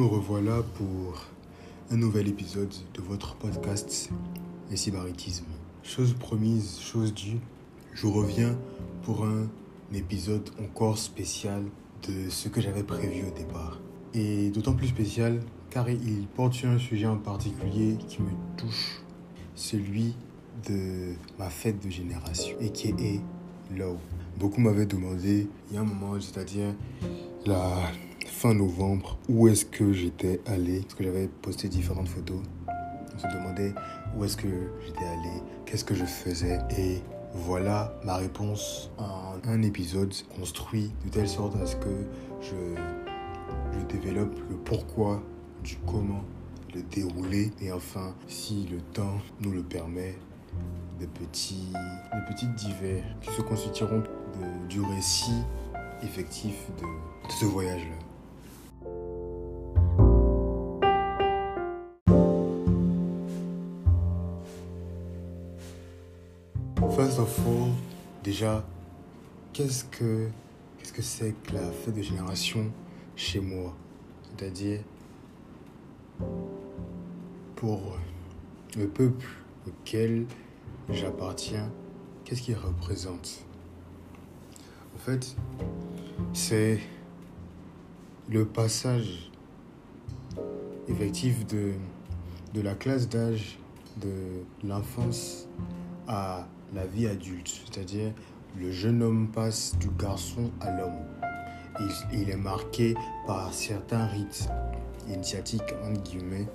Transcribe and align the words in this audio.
me 0.00 0.06
revoilà 0.06 0.62
pour 0.78 1.26
un 1.90 1.96
nouvel 1.96 2.26
épisode 2.26 2.72
de 2.94 3.02
votre 3.02 3.34
podcast 3.34 4.08
Les 4.70 4.78
Sybaritismes. 4.78 5.44
Chose 5.82 6.14
promise, 6.14 6.80
chose 6.80 7.12
due, 7.12 7.38
je 7.92 8.06
reviens 8.06 8.56
pour 9.02 9.26
un 9.26 9.46
épisode 9.92 10.48
encore 10.58 10.96
spécial 10.96 11.62
de 12.08 12.30
ce 12.30 12.48
que 12.48 12.62
j'avais 12.62 12.82
prévu 12.82 13.26
au 13.28 13.38
départ. 13.38 13.78
Et 14.14 14.48
d'autant 14.48 14.72
plus 14.72 14.88
spécial 14.88 15.38
car 15.68 15.90
il 15.90 16.26
porte 16.34 16.54
sur 16.54 16.70
un 16.70 16.78
sujet 16.78 17.06
en 17.06 17.18
particulier 17.18 17.98
qui 18.08 18.22
me 18.22 18.30
touche, 18.56 19.02
celui 19.54 20.14
de 20.66 21.12
ma 21.38 21.50
fête 21.50 21.84
de 21.84 21.90
génération, 21.90 22.56
et 22.58 22.70
qui 22.70 22.88
est 22.88 23.20
Low. 23.76 23.98
Beaucoup 24.38 24.62
m'avaient 24.62 24.86
demandé, 24.86 25.46
il 25.68 25.74
y 25.74 25.76
a 25.76 25.82
un 25.82 25.84
moment, 25.84 26.18
c'est-à-dire 26.18 26.74
la 27.44 27.82
fin 28.30 28.54
novembre, 28.54 29.18
où 29.28 29.48
est-ce 29.48 29.66
que 29.66 29.92
j'étais 29.92 30.40
allé, 30.46 30.80
parce 30.80 30.94
que 30.94 31.04
j'avais 31.04 31.28
posté 31.42 31.68
différentes 31.68 32.08
photos. 32.08 32.40
On 33.14 33.18
se 33.18 33.26
demandait 33.36 33.74
où 34.16 34.24
est-ce 34.24 34.36
que 34.36 34.48
j'étais 34.86 35.04
allé, 35.04 35.42
qu'est-ce 35.66 35.84
que 35.84 35.94
je 35.94 36.04
faisais, 36.04 36.58
et 36.78 37.02
voilà 37.34 37.92
ma 38.04 38.16
réponse 38.16 38.90
en 38.98 39.34
un 39.44 39.62
épisode 39.62 40.14
construit 40.36 40.90
de 41.04 41.10
telle 41.10 41.28
sorte 41.28 41.54
à 41.56 41.66
ce 41.66 41.76
que 41.76 42.06
je, 42.40 42.54
développe 43.88 44.38
le 44.48 44.56
pourquoi 44.56 45.20
du 45.64 45.76
comment, 45.84 46.22
le 46.74 46.82
déroulé, 46.82 47.50
et 47.60 47.72
enfin, 47.72 48.14
si 48.28 48.68
le 48.70 48.78
temps 48.80 49.18
nous 49.40 49.50
le 49.50 49.62
permet, 49.62 50.16
des 51.00 51.08
petits, 51.08 51.72
divers 52.56 53.04
qui 53.20 53.30
se 53.32 53.42
constitueront 53.42 54.02
du 54.68 54.80
récit 54.80 55.42
effectif 56.02 56.54
de 56.80 57.32
ce 57.32 57.44
voyage-là. 57.46 58.09
First 66.88 67.18
of 67.18 67.46
all, 67.46 67.72
déjà, 68.24 68.64
qu'est-ce 69.52 69.84
que 69.84 70.28
qu'est-ce 70.78 70.92
que 70.92 71.02
c'est 71.02 71.32
que 71.44 71.54
la 71.54 71.70
fête 71.70 71.94
de 71.94 72.02
génération 72.02 72.72
chez 73.16 73.40
moi? 73.40 73.76
C'est-à-dire 74.22 74.80
pour 77.54 77.96
le 78.76 78.88
peuple 78.88 79.26
auquel 79.68 80.26
j'appartiens, 80.88 81.70
qu'est-ce 82.24 82.42
qu'il 82.42 82.56
représente? 82.56 83.44
En 84.94 84.98
fait, 84.98 85.36
c'est 86.32 86.80
le 88.28 88.46
passage 88.46 89.30
effectif 90.88 91.46
de, 91.46 91.72
de 92.54 92.60
la 92.62 92.74
classe 92.74 93.08
d'âge 93.08 93.58
de 94.00 94.42
l'enfance 94.66 95.46
à 96.08 96.48
la 96.74 96.86
vie 96.86 97.06
adulte, 97.06 97.48
c'est-à-dire 97.48 98.12
le 98.58 98.70
jeune 98.70 99.02
homme 99.02 99.28
passe 99.28 99.76
du 99.78 99.88
garçon 99.98 100.50
à 100.60 100.70
l'homme. 100.76 100.98
Il, 102.12 102.28
est 102.28 102.36
marqué 102.36 102.94
par 103.26 103.54
certains 103.54 104.04
rites 104.06 104.48
initiatiques, 105.08 105.74
entre 105.82 106.02
guillemets, 106.02 106.46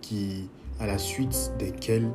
qui, 0.00 0.48
à 0.80 0.86
la 0.86 0.98
suite 0.98 1.52
desquels 1.58 2.10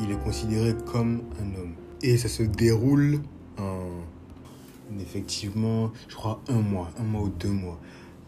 il 0.00 0.10
est 0.10 0.22
considéré 0.22 0.74
comme 0.92 1.22
un 1.40 1.58
homme. 1.58 1.74
Et 2.02 2.18
ça 2.18 2.28
se 2.28 2.42
déroule 2.42 3.20
en 3.58 4.98
effectivement, 5.00 5.92
je 6.08 6.14
crois, 6.14 6.40
un 6.48 6.60
mois, 6.60 6.90
un 6.98 7.04
mois 7.04 7.22
ou 7.22 7.28
deux 7.30 7.48
mois. 7.48 7.80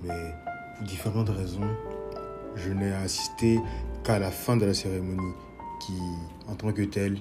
Mais 0.02 0.34
pour 0.76 0.86
différentes 0.86 1.28
raisons, 1.28 1.69
je 2.54 2.70
n'ai 2.70 2.92
assisté 2.94 3.60
qu'à 4.04 4.19
la 4.19 4.31
fin 4.31 4.56
de 4.56 4.64
la 4.64 4.75
cérémonie 4.75 5.34
qui, 5.81 6.00
en 6.48 6.54
tant 6.54 6.72
que 6.72 6.82
telle, 6.82 7.19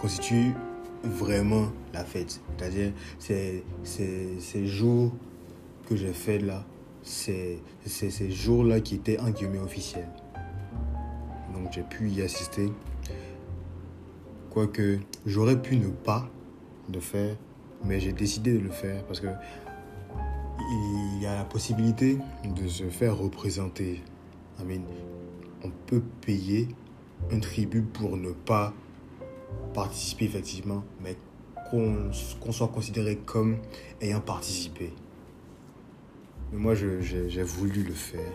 constitue 0.00 0.54
vraiment 1.02 1.68
la 1.92 2.04
fête. 2.04 2.40
C'est-à-dire, 2.56 2.92
c'est 3.18 3.64
ces 4.38 4.66
jours 4.66 5.12
que 5.88 5.96
j'ai 5.96 6.12
fait 6.12 6.38
là, 6.38 6.64
c'est 7.02 7.60
ces 7.86 8.30
jours-là 8.30 8.80
qui 8.80 8.96
étaient 8.96 9.18
en 9.18 9.30
guillemets 9.30 9.58
officiels. 9.58 10.08
Donc 11.54 11.72
j'ai 11.72 11.82
pu 11.82 12.08
y 12.08 12.22
assister. 12.22 12.70
Quoique 14.50 14.98
j'aurais 15.26 15.60
pu 15.60 15.76
ne 15.76 15.88
pas 15.88 16.28
le 16.92 17.00
faire, 17.00 17.36
mais 17.84 18.00
j'ai 18.00 18.12
décidé 18.12 18.52
de 18.54 18.58
le 18.58 18.70
faire 18.70 19.04
parce 19.04 19.20
que 19.20 19.28
il 20.58 21.22
y 21.22 21.26
a 21.26 21.34
la 21.34 21.44
possibilité 21.44 22.18
de 22.44 22.68
se 22.68 22.84
faire 22.84 23.16
représenter. 23.16 24.02
On 25.64 25.70
peut 25.86 26.02
payer 26.20 26.68
un 27.30 27.40
tribut 27.40 27.82
pour 27.82 28.16
ne 28.16 28.32
pas 28.32 28.72
participer 29.74 30.24
effectivement, 30.24 30.84
mais 31.02 31.16
qu'on 31.70 32.12
soit 32.52 32.68
considéré 32.68 33.16
comme 33.16 33.58
ayant 34.00 34.20
participé. 34.20 34.92
Mais 36.52 36.58
moi, 36.58 36.74
j'ai 36.74 37.42
voulu 37.42 37.84
le 37.84 37.94
faire. 37.94 38.32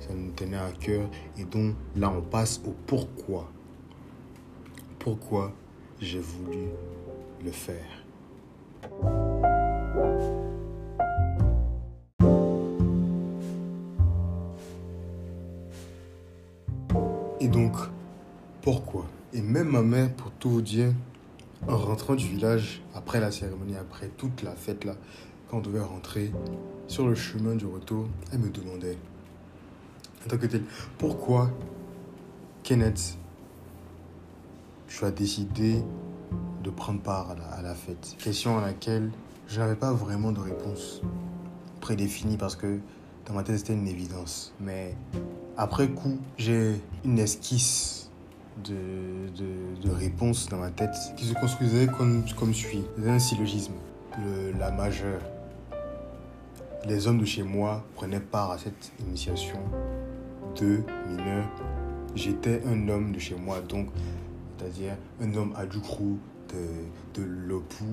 Ça 0.00 0.12
me 0.12 0.30
tenait 0.32 0.58
à 0.58 0.70
cœur. 0.78 1.08
Et 1.38 1.44
donc, 1.44 1.74
là, 1.96 2.10
on 2.10 2.20
passe 2.20 2.60
au 2.66 2.74
pourquoi. 2.86 3.50
Pourquoi 4.98 5.52
j'ai 5.98 6.20
voulu 6.20 6.66
le 7.42 7.50
faire. 7.50 8.04
En 21.68 21.76
rentrant 21.76 22.14
du 22.14 22.26
village, 22.26 22.82
après 22.94 23.20
la 23.20 23.30
cérémonie, 23.30 23.76
après 23.76 24.08
toute 24.16 24.42
la 24.42 24.52
fête 24.52 24.84
là, 24.84 24.94
quand 25.48 25.58
on 25.58 25.60
devait 25.60 25.80
rentrer, 25.80 26.32
sur 26.88 27.06
le 27.06 27.14
chemin 27.14 27.54
du 27.54 27.66
retour, 27.66 28.08
elle 28.32 28.40
me 28.40 28.50
demandait, 28.50 28.98
en 30.24 30.28
tant 30.28 30.38
que 30.38 30.46
tel, 30.46 30.62
pourquoi, 30.98 31.50
Kenneth, 32.62 33.16
tu 34.88 35.04
as 35.04 35.10
décidé 35.10 35.82
de 36.62 36.70
prendre 36.70 37.00
part 37.00 37.36
à 37.52 37.62
la 37.62 37.74
fête? 37.74 38.16
Question 38.18 38.58
à 38.58 38.60
laquelle 38.60 39.10
je 39.46 39.60
n'avais 39.60 39.76
pas 39.76 39.92
vraiment 39.92 40.32
de 40.32 40.40
réponse 40.40 41.00
prédéfinie 41.80 42.36
parce 42.36 42.56
que 42.56 42.80
dans 43.26 43.34
ma 43.34 43.44
tête 43.44 43.58
c'était 43.58 43.74
une 43.74 43.86
évidence. 43.86 44.52
Mais 44.60 44.96
après 45.56 45.88
coup, 45.88 46.18
j'ai 46.38 46.80
une 47.04 47.18
esquisse 47.18 48.05
de, 48.64 49.28
de, 49.36 49.88
de, 49.88 49.90
réponse 49.90 50.48
dans 50.48 50.58
ma 50.58 50.70
tête 50.70 50.96
qui 51.16 51.26
se 51.26 51.34
construisait 51.34 51.86
comme, 51.86 52.24
comme 52.38 52.54
suit. 52.54 52.84
Un 53.04 53.18
syllogisme. 53.18 53.74
Le, 54.18 54.58
la 54.58 54.70
majeure 54.70 55.20
les 56.86 57.08
hommes 57.08 57.18
de 57.18 57.24
chez 57.24 57.42
moi 57.42 57.84
prenaient 57.94 58.20
part 58.20 58.52
à 58.52 58.58
cette 58.58 58.92
initiation 59.00 59.58
de 60.60 60.80
mineurs. 61.08 61.48
J'étais 62.14 62.62
un 62.66 62.88
homme 62.88 63.12
de 63.12 63.18
chez 63.18 63.34
moi, 63.34 63.60
donc, 63.60 63.88
c'est-à-dire 64.56 64.96
un 65.20 65.34
homme 65.34 65.52
à 65.56 65.66
du 65.66 65.78
de, 65.78 67.20
de 67.20 67.26
l'opou. 67.26 67.84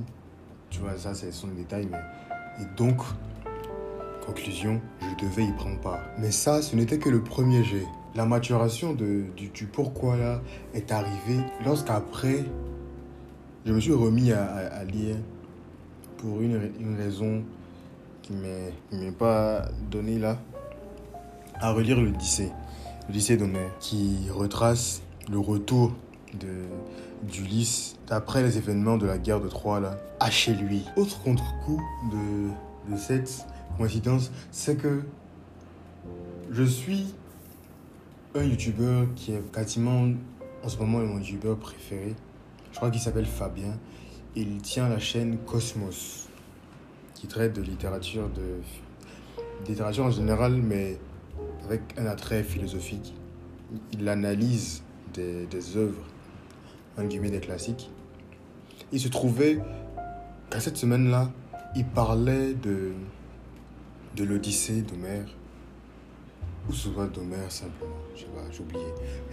Tu 0.70 0.80
vois, 0.80 0.98
ça, 0.98 1.14
c'est 1.14 1.32
son 1.32 1.48
détail. 1.48 1.88
Mais... 1.92 1.98
Et 2.64 2.68
donc, 2.78 3.02
conclusion, 4.26 4.80
je 5.02 5.26
devais 5.26 5.44
y 5.44 5.52
prendre 5.54 5.80
part. 5.82 6.00
Mais 6.20 6.32
ça, 6.32 6.62
ce 6.62 6.76
n'était 6.76 7.00
que 7.00 7.10
le 7.10 7.24
premier 7.24 7.64
jet. 7.64 7.86
La 8.16 8.26
maturation 8.26 8.94
du, 8.94 9.32
pourquoi 9.72 10.18
là 10.18 10.42
est 10.76 10.92
arrivée 10.92 11.40
lorsqu'après, 11.66 12.46
je 13.66 13.74
me 13.74 13.80
suis 13.80 13.94
remis 13.94 14.32
à, 14.32 14.84
lire 14.84 15.16
pour 16.18 16.42
une, 16.42 16.96
raison 16.96 17.44
qui 18.22 18.34
ne 18.34 19.00
m'est 19.00 19.12
pas 19.12 19.66
donné 19.90 20.20
là, 20.20 20.38
à 21.56 21.72
relire 21.72 22.00
le 22.00 22.12
lycée, 22.12 22.52
le 23.08 23.16
lycée 23.16 23.36
d'Homère, 23.36 23.72
qui 23.80 24.30
retrace 24.32 25.02
le 25.32 25.40
retour 25.40 25.94
d'Ulysse 27.24 27.96
après 28.12 28.44
les 28.44 28.60
événements 28.60 28.98
de 28.98 29.08
la 29.08 29.18
guerre 29.18 29.42
de 29.42 29.48
Troie 29.48 29.80
là, 29.80 29.98
à 30.20 30.30
chez 30.30 30.54
lui. 30.54 30.86
Autre 30.98 31.20
contre-coup 31.24 31.82
de, 32.12 32.92
de 32.94 32.98
cette 32.98 33.48
coïncidence, 33.78 34.32
c'est 34.52 34.76
que 34.76 35.02
je 36.52 36.64
suis 36.64 37.16
un 38.36 38.44
youtubeur 38.44 39.08
qui 39.16 39.34
est 39.34 39.52
quasiment 39.52 40.10
en 40.64 40.70
ce 40.70 40.78
moment 40.78 41.00
mon 41.00 41.20
youtubeur 41.20 41.58
préféré. 41.58 42.16
Je 42.72 42.78
crois 42.78 42.90
qu'il 42.90 43.02
s'appelle 43.02 43.26
Fabien. 43.26 43.78
Il 44.36 44.62
tient 44.62 44.90
la 44.90 45.00
chaîne 45.00 45.38
Cosmos 45.46 46.28
qui 47.14 47.28
traite 47.28 47.54
de 47.54 47.62
littérature, 47.62 48.30
de 48.30 48.60
littérature 49.68 50.06
en 50.06 50.12
général, 50.12 50.54
mais 50.54 50.98
avec 51.66 51.82
un 51.98 52.08
attrait 52.08 52.44
philosophique. 52.44 53.14
Il 53.92 54.08
analyse 54.10 54.84
des, 55.14 55.78
œuvres, 55.78 56.04
en 56.98 57.04
guillemets 57.04 57.30
des 57.30 57.40
classiques. 57.40 57.92
Il 58.92 59.00
se 59.00 59.10
trouvait 59.10 59.60
qu'à 60.50 60.60
cette 60.60 60.78
semaine-là, 60.78 61.32
il 61.76 61.86
parlait 61.86 62.54
de, 62.56 62.94
de 64.16 64.24
l'Odyssée 64.24 64.82
d'Homère. 64.82 65.26
Ou 66.70 66.74
soit 66.74 67.08
d'Homère 67.08 67.52
simplement, 67.52 67.92
je 68.16 68.22
sais 68.22 68.28
pas, 68.28 68.42
j'ai 68.52 68.62
oublié. 68.62 68.86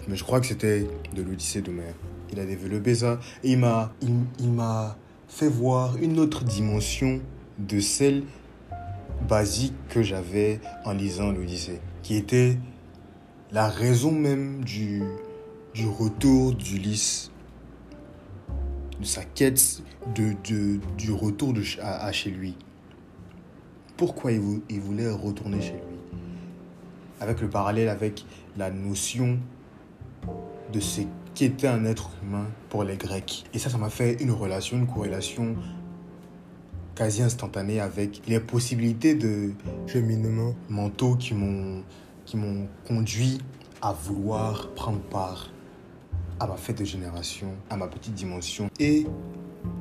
Mais 0.09 0.17
je 0.17 0.25
crois 0.25 0.41
que 0.41 0.47
c'était 0.47 0.87
de 1.15 1.23
l'Odyssée 1.23 1.63
d'Homère. 1.63 1.95
Il 2.33 2.41
a 2.41 2.45
développé 2.45 2.95
ça 2.95 3.21
et 3.45 3.53
il 3.53 3.59
m'a, 3.59 3.93
il, 4.03 4.55
fait 5.29 5.49
voir 5.49 5.97
une 5.99 6.19
autre 6.19 6.45
dimension 6.45 7.21
de 7.59 7.79
celle 7.79 8.25
basique 9.29 9.75
que 9.89 10.03
j'avais 10.03 10.61
en 10.85 10.93
lisant 10.93 11.31
l'Odyssée, 11.31 11.81
qui 12.03 12.17
était 12.17 12.59
la 13.53 13.69
raison 13.69 14.11
même 14.11 14.65
du, 14.65 15.03
du 15.73 15.87
retour 15.87 16.55
d'Ulysse, 16.55 17.31
de 18.99 19.05
sa 19.05 19.25
quête 19.25 19.83
de, 20.15 20.35
de, 20.49 20.81
du 20.99 21.13
retour 21.13 21.53
de, 21.53 21.63
à, 21.81 22.07
à 22.07 22.13
chez 22.13 22.31
lui. 22.31 22.57
Pourquoi 23.97 24.33
il, 24.33 24.63
il 24.69 24.81
voulait 24.81 25.11
retourner 25.11 25.61
chez 25.61 25.73
lui? 25.73 25.90
Avec 27.21 27.41
le 27.41 27.49
parallèle 27.49 27.89
avec 27.89 28.25
la 28.57 28.71
notion 28.71 29.39
de 30.73 30.81
ce 30.81 31.03
qu'était 31.35 31.69
un 31.69 31.85
être 31.85 32.11
humain 32.23 32.47
pour 32.69 32.85
les 32.85 32.97
Grecs. 32.97 33.45
Et 33.55 33.59
ça, 33.59 33.71
ça 33.71 33.79
m'a 33.79 33.91
fait 33.91 34.23
une 34.23 34.31
relation, 34.31 34.77
une 34.79 34.87
corrélation 34.87 35.55
quasi 36.95 37.23
instantanée 37.23 37.81
avec 37.81 38.23
les 38.27 38.41
possibilités 38.41 39.15
de 39.15 39.53
cheminement 39.87 40.55
mentaux 40.69 41.17
qui 41.17 41.35
m'ont 41.35 41.83
conduit 42.87 43.39
à 43.81 43.93
vouloir 43.93 44.71
prendre 44.75 45.01
part 45.01 45.51
à 46.39 46.47
ma 46.47 46.57
fête 46.57 46.79
de 46.79 46.85
génération, 46.85 47.53
à 47.69 47.77
ma 47.77 47.87
petite 47.87 48.15
dimension. 48.15 48.69
Et 48.79 49.07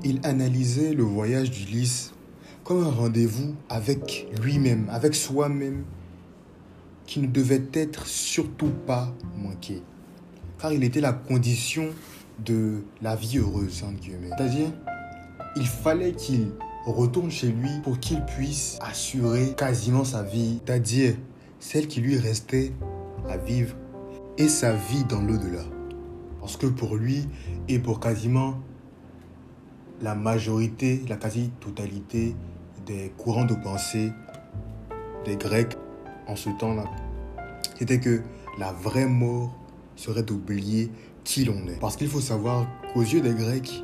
il 0.03 0.19
analysait 0.23 0.93
le 0.93 1.03
voyage 1.03 1.51
d'Ulysse 1.51 2.13
comme 2.63 2.83
un 2.83 2.91
rendez-vous 2.91 3.55
avec 3.69 4.27
lui-même, 4.41 4.87
avec 4.89 5.15
soi-même, 5.15 5.85
qui 7.09 7.19
ne 7.21 7.25
devait 7.25 7.63
être 7.73 8.05
surtout 8.05 8.69
pas 8.85 9.11
manqué. 9.35 9.81
Car 10.61 10.71
il 10.71 10.83
était 10.83 11.01
la 11.01 11.11
condition 11.11 11.87
de 12.45 12.83
la 13.01 13.15
vie 13.15 13.39
heureuse, 13.39 13.83
entre 13.83 13.99
guillemets. 13.99 14.29
C'est-à-dire, 14.37 14.71
il 15.55 15.65
fallait 15.65 16.11
qu'il 16.11 16.51
retourne 16.85 17.31
chez 17.31 17.47
lui 17.47 17.71
pour 17.83 17.99
qu'il 17.99 18.23
puisse 18.25 18.77
assurer 18.81 19.55
quasiment 19.57 20.03
sa 20.03 20.21
vie, 20.21 20.59
c'est-à-dire 20.63 21.15
celle 21.59 21.87
qui 21.87 21.99
lui 21.99 22.15
restait 22.15 22.73
à 23.27 23.37
vivre 23.37 23.75
et 24.37 24.47
sa 24.47 24.73
vie 24.73 25.03
dans 25.05 25.21
l'au-delà. 25.21 25.63
Parce 26.39 26.57
que 26.57 26.67
pour 26.67 26.95
lui 26.95 27.27
et 27.67 27.79
pour 27.79 27.99
quasiment 27.99 28.59
la 29.99 30.13
majorité, 30.13 31.01
la 31.09 31.15
quasi-totalité 31.15 32.35
des 32.85 33.11
courants 33.17 33.45
de 33.45 33.55
pensée 33.55 34.11
des 35.25 35.37
Grecs 35.37 35.75
en 36.29 36.35
ce 36.35 36.49
temps-là, 36.49 36.85
c'était 37.77 37.99
que 37.99 38.21
la 38.57 38.71
vraie 38.71 39.07
mort 39.07 39.53
serait 39.95 40.23
d'oublier 40.23 40.91
qui 41.23 41.43
l'on 41.43 41.67
est. 41.67 41.79
Parce 41.79 41.97
qu'il 41.97 42.07
faut 42.07 42.21
savoir 42.21 42.67
qu'aux 42.93 43.01
yeux 43.01 43.21
des 43.21 43.33
Grecs, 43.33 43.83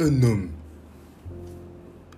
un 0.00 0.22
homme 0.22 0.50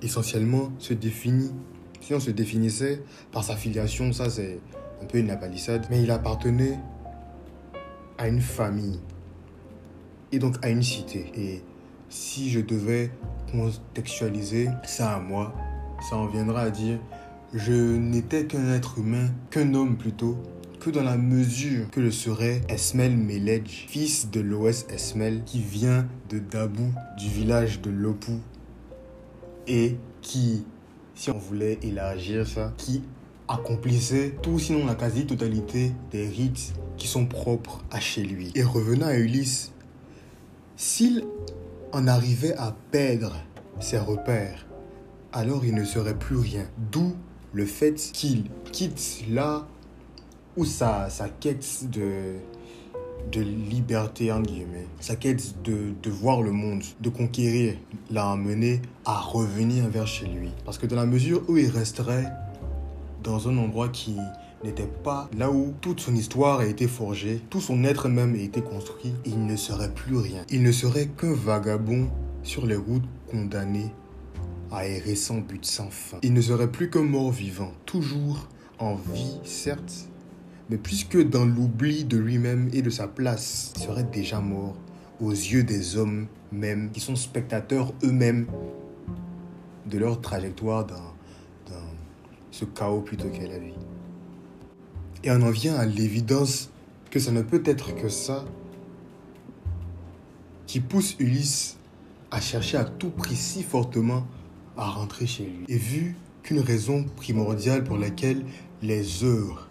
essentiellement 0.03 0.73
se 0.79 0.95
définit, 0.95 1.53
si 2.01 2.15
on 2.15 2.21
se 2.21 2.31
définissait 2.31 3.03
par 3.31 3.45
sa 3.45 3.57
filiation, 3.57 4.13
ça 4.13 4.31
c'est 4.31 4.59
un 5.03 5.07
peu 5.07 5.19
une 5.19 5.29
lapalissade, 5.29 5.87
mais 5.91 6.03
il 6.03 6.11
appartenait 6.11 6.79
à 8.19 8.29
une 8.29 8.41
famille 8.41 9.01
et 10.33 10.39
donc 10.39 10.57
à 10.65 10.71
une 10.71 10.83
cité. 10.83 11.31
Et 11.35 11.63
si 12.09 12.51
je 12.51 12.61
devais 12.61 13.11
contextualiser 13.51 14.69
ça 14.85 15.15
à 15.15 15.21
moi, 15.21 15.55
ça 16.09 16.17
en 16.17 16.27
viendra 16.27 16.63
à 16.63 16.71
dire 16.71 16.99
je 17.55 17.73
n'étais 17.73 18.47
qu'un 18.47 18.73
être 18.73 18.99
humain, 18.99 19.31
qu'un 19.51 19.75
homme 19.75 19.97
plutôt, 19.97 20.37
que 20.81 20.91
dans 20.91 21.05
la 21.05 21.17
mesure 21.17 21.89
que 21.91 22.01
le 22.01 22.11
serait 22.11 22.61
Esmel 22.69 23.17
Meledj, 23.17 23.87
fils 23.89 24.29
de 24.31 24.41
Loès 24.41 24.87
Esmel, 24.91 25.43
qui 25.47 25.61
vient 25.61 26.07
de 26.29 26.41
Dabou, 26.41 26.93
du 27.17 27.29
village 27.29 27.81
de 27.81 27.91
Lopou, 27.91 28.41
et 29.69 29.97
qui, 30.21 30.67
si 31.15 31.31
on 31.31 31.39
voulait 31.39 31.79
élargir 31.83 32.47
ça, 32.47 32.75
qui 32.77 33.03
accomplissait 33.47 34.35
tout 34.43 34.59
sinon 34.59 34.85
la 34.85 34.97
quasi-totalité 34.97 35.93
des 36.11 36.27
rites 36.27 36.75
qui 36.97 37.07
sont 37.07 37.27
propres 37.27 37.85
à 37.91 38.01
chez 38.01 38.25
lui. 38.25 38.51
Et 38.57 38.65
revenant 38.65 39.07
à 39.07 39.15
Ulysse, 39.15 39.73
s'il 40.77 41.25
en 41.93 42.09
arrivait 42.09 42.57
à 42.57 42.75
perdre 42.91 43.37
ses 43.79 43.99
repères, 43.99 44.67
alors 45.33 45.65
il 45.65 45.75
ne 45.75 45.85
serait 45.85 46.19
plus 46.19 46.37
rien. 46.37 46.67
D'où 46.91 47.15
le 47.55 47.67
fait 47.67 47.95
qu'il 48.13 48.45
quitte 48.73 49.25
là 49.31 49.67
où 50.57 50.65
sa, 50.65 51.09
sa 51.09 51.29
quête 51.29 51.89
de, 51.91 52.35
de 53.33 53.41
liberté, 53.41 54.31
en 54.33 54.41
guillemets, 54.41 54.87
sa 55.01 55.17
quête 55.17 55.63
de, 55.63 55.95
de 56.03 56.11
voir 56.11 56.43
le 56.43 56.51
monde, 56.51 56.83
de 57.01 57.09
conquérir, 57.09 57.77
l'a 58.11 58.31
amené 58.31 58.83
à 59.05 59.21
revenir 59.21 59.89
vers 59.89 60.07
chez 60.07 60.27
lui. 60.27 60.51
Parce 60.65 60.79
que 60.79 60.87
dans 60.87 60.97
la 60.97 61.07
mesure 61.07 61.43
où 61.49 61.57
il 61.57 61.69
resterait 61.69 62.31
dans 63.23 63.49
un 63.49 63.57
endroit 63.57 63.89
qui 63.89 64.17
n'était 64.65 64.91
pas 65.05 65.29
là 65.37 65.51
où 65.51 65.75
toute 65.81 66.01
son 66.01 66.15
histoire 66.15 66.61
a 66.61 66.67
été 66.67 66.89
forgée, 66.89 67.41
tout 67.51 67.61
son 67.61 67.85
être 67.85 68.09
même 68.09 68.35
a 68.35 68.39
été 68.39 68.63
construit, 68.63 69.15
il 69.25 69.47
ne 69.47 69.57
serait 69.57 69.93
plus 69.93 70.17
rien. 70.17 70.43
Il 70.51 70.63
ne 70.63 70.73
serait 70.73 71.07
qu'un 71.07 71.35
vagabond 71.35 72.09
sur 72.43 72.67
les 72.67 72.77
routes 72.77 73.05
condamné 73.31 73.93
à 74.75 74.87
errer 74.87 75.15
sans 75.15 75.39
but, 75.39 75.65
sans 75.65 75.91
fin. 75.91 76.19
Il 76.23 76.33
ne 76.33 76.41
serait 76.41 76.71
plus 76.71 76.91
qu'un 76.91 77.03
mort 77.03 77.31
vivant, 77.31 77.73
toujours 77.87 78.49
en 78.79 78.95
vie, 78.95 79.39
certes, 79.45 80.09
mais 80.71 80.79
puisque 80.79 81.21
dans 81.29 81.45
l'oubli 81.45 82.05
de 82.05 82.17
lui-même 82.17 82.71
et 82.73 82.83
de 82.83 82.91
sa 82.91 83.07
place, 83.07 83.73
il 83.77 83.83
serait 83.83 84.05
déjà 84.05 84.41
mort 84.41 84.75
aux 85.21 85.31
yeux 85.31 85.63
des 85.63 85.97
hommes 85.97 86.27
même, 86.53 86.91
qui 86.91 87.01
sont 87.01 87.17
spectateurs 87.17 87.93
eux-mêmes 88.03 88.47
de 89.87 89.99
leur 89.99 90.21
trajectoire 90.21 90.87
dans, 90.87 91.15
ce 92.51 92.65
chaos 92.65 93.01
plutôt 93.01 93.29
qu'est 93.31 93.49
la 93.49 93.59
vie. 93.59 93.75
Et 95.25 95.31
on 95.33 95.43
en 95.43 95.51
vient 95.51 95.75
à 95.75 95.85
l'évidence 95.85 96.71
que 97.11 97.19
ça 97.19 97.33
ne 97.33 97.43
peut 97.43 97.63
être 97.65 97.95
que 97.97 98.09
ça 98.09 98.45
qui 100.67 100.79
pousse 100.79 101.17
Ulysse 101.19 101.79
à 102.31 102.41
chercher 102.41 102.77
à 102.77 102.85
tout 102.85 103.11
prix 103.11 103.35
si 103.35 103.65
fortement 103.65 104.25
à 104.77 104.89
rentrer 104.91 105.27
chez 105.27 105.45
lui. 105.45 105.65
Et 105.69 105.79
vu 105.79 106.17
qu'une 106.43 106.61
raison 106.61 107.05
primordiale 107.17 107.85
pour 107.85 107.97
laquelle 107.97 108.45
les 108.83 109.25
heures 109.25 109.69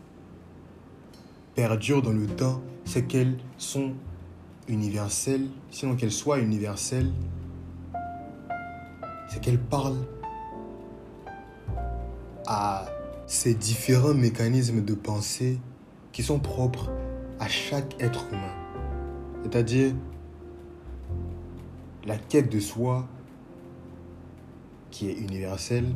perdurent 1.55 2.01
dans 2.01 2.13
le 2.13 2.25
temps, 2.25 2.61
c'est 2.85 3.03
qu'elles 3.03 3.37
sont 3.57 3.93
universelles, 4.67 5.47
sinon 5.71 5.95
qu'elles 5.95 6.11
soient 6.11 6.39
universelles, 6.39 7.11
c'est 9.29 9.41
qu'elles 9.41 9.59
parlent 9.59 10.05
à 12.47 12.85
ces 13.27 13.53
différents 13.53 14.13
mécanismes 14.13 14.83
de 14.83 14.93
pensée 14.93 15.59
qui 16.11 16.23
sont 16.23 16.39
propres 16.39 16.91
à 17.39 17.47
chaque 17.47 18.01
être 18.01 18.25
humain. 18.31 18.53
C'est-à-dire 19.43 19.93
la 22.05 22.17
quête 22.17 22.51
de 22.51 22.59
soi 22.59 23.07
qui 24.93 25.09
est 25.09 25.13
universelle 25.13 25.87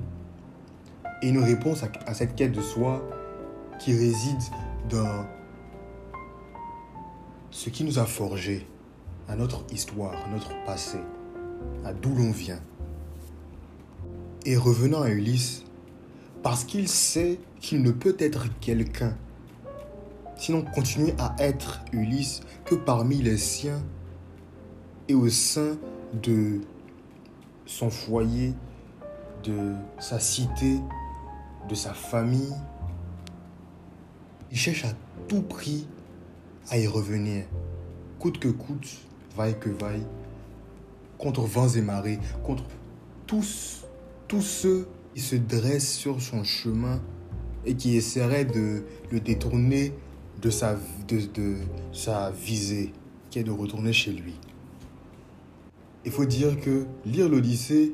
et 1.21 1.29
une 1.29 1.37
réponse 1.37 1.83
à, 1.83 2.13
cette 2.15 2.35
quête 2.35 2.51
de 2.51 2.61
soi 2.61 3.07
qui 3.79 3.93
réside 3.93 4.41
dans 4.89 5.25
ce 7.51 7.69
qui 7.69 7.83
nous 7.83 7.99
a 7.99 8.05
forgé, 8.05 8.67
à 9.27 9.35
notre 9.35 9.63
histoire, 9.71 10.13
à 10.25 10.29
notre 10.29 10.51
passé, 10.65 10.97
à 11.85 11.93
d'où 11.93 12.13
l'on 12.15 12.31
vient. 12.31 12.59
Et 14.45 14.57
revenant 14.57 15.03
à 15.03 15.09
Ulysse, 15.09 15.63
parce 16.41 16.63
qu'il 16.63 16.87
sait 16.87 17.39
qu'il 17.59 17.83
ne 17.83 17.91
peut 17.91 18.15
être 18.19 18.47
quelqu'un, 18.59 19.15
sinon 20.37 20.63
continuer 20.73 21.13
à 21.19 21.35
être 21.39 21.81
Ulysse 21.91 22.41
que 22.65 22.75
parmi 22.75 23.17
les 23.17 23.37
siens 23.37 23.83
et 25.07 25.13
au 25.13 25.29
sein 25.29 25.77
de 26.13 26.61
son 27.65 27.89
foyer, 27.89 28.53
de 29.47 29.75
sa 29.99 30.19
cité, 30.19 30.79
de 31.69 31.75
sa 31.75 31.93
famille. 31.93 32.53
Il 34.51 34.57
cherche 34.57 34.85
à 34.85 34.93
tout 35.27 35.41
prix 35.41 35.87
à 36.69 36.77
y 36.77 36.85
revenir, 36.85 37.45
coûte 38.19 38.39
que 38.39 38.49
coûte, 38.49 38.87
vaille 39.35 39.57
que 39.57 39.69
vaille, 39.69 40.05
contre 41.17 41.41
vents 41.41 41.69
et 41.69 41.81
marées, 41.81 42.19
contre 42.43 42.65
tous, 43.25 43.85
tous 44.27 44.41
ceux 44.41 44.87
qui 45.15 45.21
se 45.21 45.35
dressent 45.35 45.93
sur 45.93 46.21
son 46.21 46.43
chemin 46.43 47.01
et 47.65 47.75
qui 47.75 47.95
essaieraient 47.95 48.45
de 48.45 48.83
le 49.11 49.19
détourner 49.19 49.93
de 50.41 50.49
sa, 50.49 50.75
de, 51.07 51.21
de 51.33 51.55
sa 51.93 52.31
visée, 52.31 52.91
qui 53.29 53.39
est 53.39 53.43
de 53.43 53.51
retourner 53.51 53.93
chez 53.93 54.11
lui. 54.11 54.35
Il 56.05 56.11
faut 56.11 56.25
dire 56.25 56.59
que 56.59 56.85
lire 57.05 57.27
l'Odyssée 57.27 57.93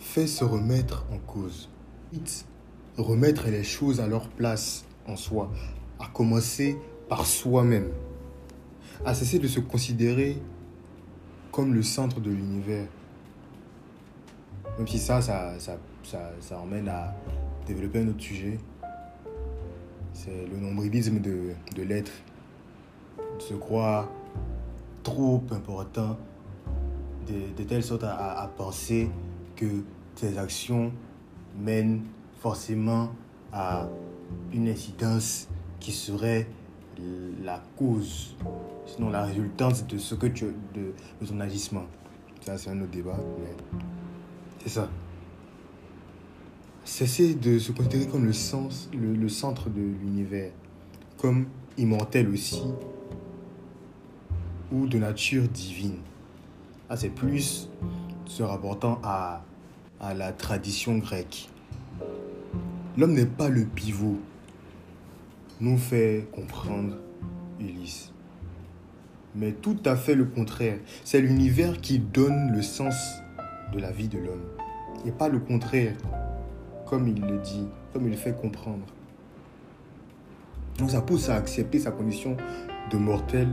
fait 0.00 0.26
se 0.26 0.42
remettre 0.42 1.04
en 1.12 1.18
cause. 1.18 1.68
Remettre 2.96 3.46
les 3.48 3.62
choses 3.62 4.00
à 4.00 4.08
leur 4.08 4.28
place 4.28 4.84
en 5.06 5.16
soi, 5.16 5.50
à 6.00 6.08
commencer 6.08 6.76
par 7.08 7.24
soi-même, 7.24 7.90
à 9.04 9.14
cesser 9.14 9.38
de 9.38 9.46
se 9.46 9.60
considérer 9.60 10.38
comme 11.52 11.74
le 11.74 11.82
centre 11.82 12.20
de 12.20 12.30
l'univers. 12.30 12.86
Même 14.78 14.88
si 14.88 14.98
ça 14.98 15.20
ça, 15.20 15.54
ça, 15.58 15.78
ça, 16.40 16.58
emmène 16.58 16.88
à 16.88 17.14
développer 17.66 18.00
un 18.00 18.08
autre 18.08 18.22
sujet, 18.22 18.58
c'est 20.14 20.46
le 20.50 20.58
nombrilisme 20.58 21.20
de, 21.20 21.52
de 21.76 21.82
l'être, 21.82 22.12
de 23.18 23.42
se 23.42 23.54
croire 23.54 24.08
trop 25.02 25.42
important, 25.50 26.18
de, 27.28 27.62
telle 27.64 27.82
sorte 27.82 28.04
à 28.04 28.50
penser 28.56 29.10
que 29.60 29.84
tes 30.14 30.38
actions 30.38 30.90
mènent 31.58 32.02
forcément 32.40 33.10
à 33.52 33.86
une 34.52 34.68
incidence 34.68 35.48
qui 35.78 35.92
serait 35.92 36.46
la 37.42 37.62
cause, 37.76 38.36
sinon 38.86 39.10
la 39.10 39.24
résultante 39.24 39.86
de 39.86 39.98
ce 39.98 40.14
que 40.14 40.26
tu 40.26 40.46
de, 40.74 40.92
de 41.20 41.26
ton 41.26 41.40
agissement. 41.40 41.84
Ça, 42.40 42.56
c'est 42.56 42.70
un 42.70 42.80
autre 42.80 42.90
débat, 42.90 43.18
mais 43.38 43.80
c'est 44.62 44.70
ça. 44.70 44.88
Cesser 46.84 47.34
de 47.34 47.58
se 47.58 47.72
considérer 47.72 48.06
comme 48.06 48.24
le, 48.24 48.32
sens, 48.32 48.88
le, 48.92 49.14
le 49.14 49.28
centre 49.28 49.68
de 49.68 49.80
l'univers, 49.80 50.52
comme 51.18 51.46
immortel 51.76 52.28
aussi, 52.30 52.62
ou 54.72 54.86
de 54.86 54.98
nature 54.98 55.46
divine. 55.48 55.98
Ah, 56.88 56.96
c'est 56.96 57.10
plus 57.10 57.68
se 58.24 58.42
rapportant 58.42 59.00
à, 59.02 59.42
à 60.00 60.14
la 60.14 60.32
tradition 60.32 60.98
grecque. 60.98 61.48
L'homme 62.96 63.12
n'est 63.12 63.26
pas 63.26 63.48
le 63.48 63.64
pivot, 63.64 64.18
nous 65.60 65.78
fait 65.78 66.26
comprendre 66.32 66.96
Ulysse. 67.60 68.12
Mais 69.34 69.52
tout 69.52 69.78
à 69.84 69.94
fait 69.94 70.14
le 70.14 70.24
contraire. 70.24 70.78
C'est 71.04 71.20
l'univers 71.20 71.80
qui 71.80 71.98
donne 71.98 72.50
le 72.52 72.62
sens 72.62 72.94
de 73.72 73.78
la 73.78 73.92
vie 73.92 74.08
de 74.08 74.18
l'homme. 74.18 74.44
Et 75.06 75.12
pas 75.12 75.28
le 75.28 75.38
contraire, 75.38 75.96
comme 76.86 77.06
il 77.06 77.20
le 77.20 77.38
dit, 77.38 77.68
comme 77.92 78.06
il 78.06 78.10
le 78.10 78.16
fait 78.16 78.34
comprendre. 78.34 78.86
Donc 80.78 80.90
ça 80.90 81.02
pousse 81.02 81.28
à 81.28 81.36
accepter 81.36 81.78
sa 81.78 81.90
condition 81.90 82.36
de 82.90 82.96
mortel 82.96 83.48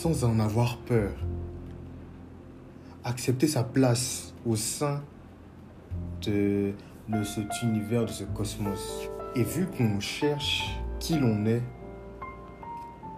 sans 0.00 0.24
en 0.24 0.40
avoir 0.40 0.78
peur. 0.78 1.12
Accepter 3.04 3.46
sa 3.46 3.62
place 3.62 4.34
au 4.44 4.56
sein 4.56 5.02
de, 6.22 6.72
cet 7.24 7.62
univers, 7.62 8.04
de 8.04 8.10
ce 8.10 8.24
cosmos. 8.24 9.08
Et 9.34 9.42
vu 9.42 9.66
qu'on 9.66 10.00
cherche 10.00 10.78
qui 10.98 11.18
l'on 11.18 11.44
est 11.46 11.62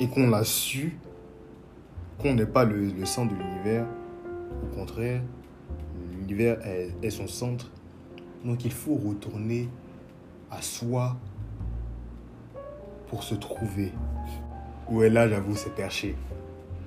et 0.01 0.09
qu'on 0.09 0.29
l'a 0.29 0.45
su, 0.45 0.99
qu'on 2.19 2.35
n'est 2.35 2.47
pas 2.47 2.65
le, 2.65 3.05
centre 3.05 3.35
de 3.35 3.39
l'univers, 3.41 3.87
au 4.63 4.75
contraire, 4.75 5.23
l'univers 6.13 6.59
est, 6.65 7.11
son 7.11 7.27
centre. 7.27 7.71
Donc 8.45 8.65
il 8.65 8.73
faut 8.73 8.95
retourner 8.95 9.69
à 10.51 10.63
soi 10.63 11.17
pour 13.09 13.23
se 13.23 13.35
trouver. 13.35 13.93
Est 14.91 15.11
là, 15.11 15.29
j'avoue, 15.29 15.55
c'est 15.55 15.75
perché. 15.75 16.17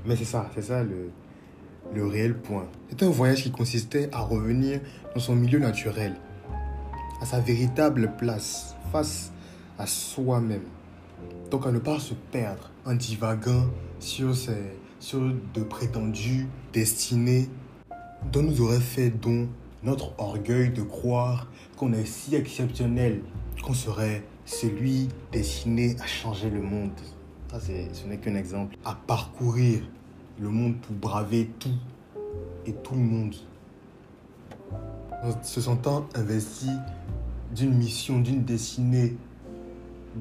Mais 0.05 0.15
c'est 0.15 0.25
ça, 0.25 0.49
c'est 0.55 0.63
ça 0.63 0.83
le, 0.83 1.11
le 1.93 2.05
réel 2.05 2.37
point. 2.37 2.67
C'est 2.89 3.03
un 3.03 3.09
voyage 3.09 3.43
qui 3.43 3.51
consistait 3.51 4.09
à 4.11 4.21
revenir 4.21 4.79
dans 5.13 5.21
son 5.21 5.35
milieu 5.35 5.59
naturel, 5.59 6.15
à 7.21 7.25
sa 7.25 7.39
véritable 7.39 8.13
place, 8.17 8.75
face 8.91 9.31
à 9.77 9.87
soi-même. 9.87 10.63
Donc 11.49 11.65
à 11.65 11.71
ne 11.71 11.79
pas 11.79 11.99
se 11.99 12.13
perdre 12.13 12.69
en 12.85 12.93
divaguant 12.93 13.65
sur, 13.99 14.33
sur 14.99 15.19
de 15.53 15.63
prétendues 15.63 16.47
destinées 16.73 17.49
dont 18.31 18.43
nous 18.43 18.61
aurait 18.61 18.79
fait 18.79 19.09
don 19.09 19.47
notre 19.83 20.13
orgueil 20.19 20.69
de 20.69 20.83
croire 20.83 21.47
qu'on 21.75 21.93
est 21.93 22.05
si 22.05 22.35
exceptionnel 22.35 23.21
qu'on 23.63 23.73
serait 23.73 24.23
celui 24.45 25.07
destiné 25.31 25.95
à 25.99 26.05
changer 26.05 26.49
le 26.49 26.61
monde. 26.61 26.91
Ça, 27.51 27.59
ce 27.59 28.07
n'est 28.07 28.17
qu'un 28.17 28.35
exemple. 28.35 28.77
À 28.85 28.95
parcourir 28.95 29.81
le 30.41 30.49
monde 30.49 30.75
pour 30.77 30.95
braver 30.95 31.49
tout 31.59 31.69
et 32.65 32.73
tout 32.73 32.95
le 32.95 33.01
monde. 33.01 33.35
En 35.23 35.43
se 35.43 35.61
sentant 35.61 36.07
investi 36.15 36.69
d'une 37.55 37.73
mission, 37.73 38.19
d'une 38.19 38.43
destinée 38.43 39.15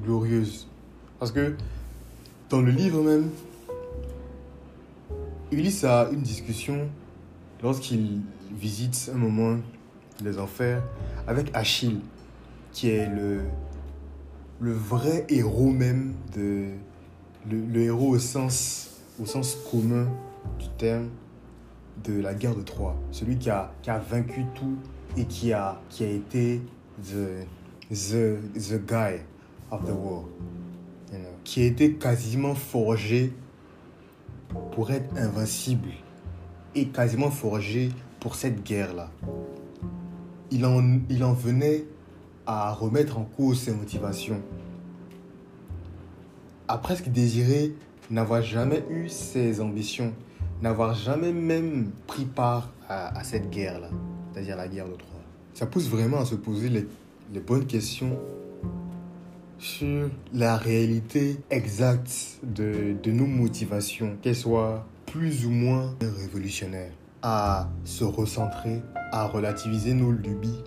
glorieuse. 0.03 0.67
Parce 1.19 1.31
que 1.31 1.55
dans 2.49 2.61
le 2.61 2.71
livre 2.71 3.01
même, 3.01 3.29
Ulysse 5.51 5.83
a 5.83 6.09
une 6.11 6.21
discussion 6.21 6.87
lorsqu'il 7.63 8.21
visite 8.51 9.11
un 9.13 9.17
moment 9.17 9.57
les 10.23 10.37
enfers 10.37 10.83
avec 11.27 11.49
Achille, 11.53 11.99
qui 12.71 12.89
est 12.89 13.07
le, 13.07 13.41
le 14.59 14.71
vrai 14.71 15.25
héros 15.29 15.71
même 15.71 16.13
de 16.35 16.67
le, 17.49 17.81
héros 17.81 18.09
au 18.09 18.19
sens, 18.19 18.90
au 19.19 19.25
sens 19.25 19.57
commun 19.69 20.07
du 20.59 20.67
terme 20.77 21.09
de 22.03 22.19
la 22.19 22.33
guerre 22.33 22.55
de 22.55 22.61
Troie. 22.61 22.95
Celui 23.11 23.37
qui 23.37 23.49
a, 23.49 23.73
qui 23.81 23.89
a 23.89 23.99
vaincu 23.99 24.45
tout 24.55 24.77
et 25.17 25.25
qui 25.25 25.53
a, 25.53 25.79
qui 25.89 26.03
a 26.03 26.09
été 26.09 26.61
the, 27.03 27.45
the, 27.89 28.39
the 28.53 28.85
guy 28.85 29.19
of 29.71 29.83
the 29.85 29.91
war 29.91 30.25
qui 31.43 31.61
a 31.61 31.65
été 31.65 31.93
quasiment 31.93 32.55
forgé 32.55 33.33
pour 34.73 34.91
être 34.91 35.15
invincible 35.17 35.89
et 36.75 36.87
quasiment 36.87 37.31
forgé 37.31 37.89
pour 38.19 38.35
cette 38.35 38.63
guerre-là. 38.63 39.11
Il 40.51 40.65
en, 40.65 40.99
il 41.09 41.23
en 41.23 41.33
venait 41.33 41.85
à 42.45 42.73
remettre 42.73 43.17
en 43.17 43.23
cause 43.23 43.59
ses 43.59 43.73
motivations, 43.73 44.41
à 46.67 46.77
presque 46.77 47.09
désirer 47.09 47.73
n'avoir 48.11 48.41
jamais 48.41 48.83
eu 48.89 49.09
ses 49.09 49.61
ambitions, 49.61 50.13
n'avoir 50.61 50.93
jamais 50.93 51.31
même 51.31 51.91
pris 52.07 52.25
part 52.25 52.69
à, 52.89 53.23
cette 53.23 53.49
guerre-là, 53.49 53.89
c'est-à-dire 54.31 54.57
la 54.57 54.67
guerre 54.67 54.87
de 54.87 54.95
Troie. 54.95 55.21
Ça 55.53 55.65
pousse 55.65 55.87
vraiment 55.87 56.19
à 56.19 56.25
se 56.25 56.35
poser 56.35 56.69
les, 56.69 57.39
bonnes 57.39 57.65
questions 57.65 58.19
sur 59.57 60.09
la 60.33 60.57
réalité 60.57 61.37
exacte 61.49 62.39
de 62.43 63.11
nos 63.11 63.25
motivations, 63.25 64.17
qu'elles 64.21 64.35
soient 64.35 64.85
plus 65.05 65.45
ou 65.45 65.51
moins 65.51 65.95
révolutionnaires, 66.01 66.91
à 67.21 67.69
se 67.85 68.03
recentrer, 68.03 68.81
à 69.11 69.25
relativiser 69.27 69.93
nos 69.93 70.11
lubies 70.11 70.63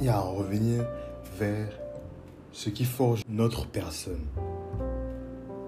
et 0.00 0.08
à 0.08 0.20
revenir 0.20 0.84
vers 1.38 1.68
ce 2.52 2.70
qui 2.70 2.84
forge 2.84 3.22
notre 3.28 3.66
personne. 3.66 4.24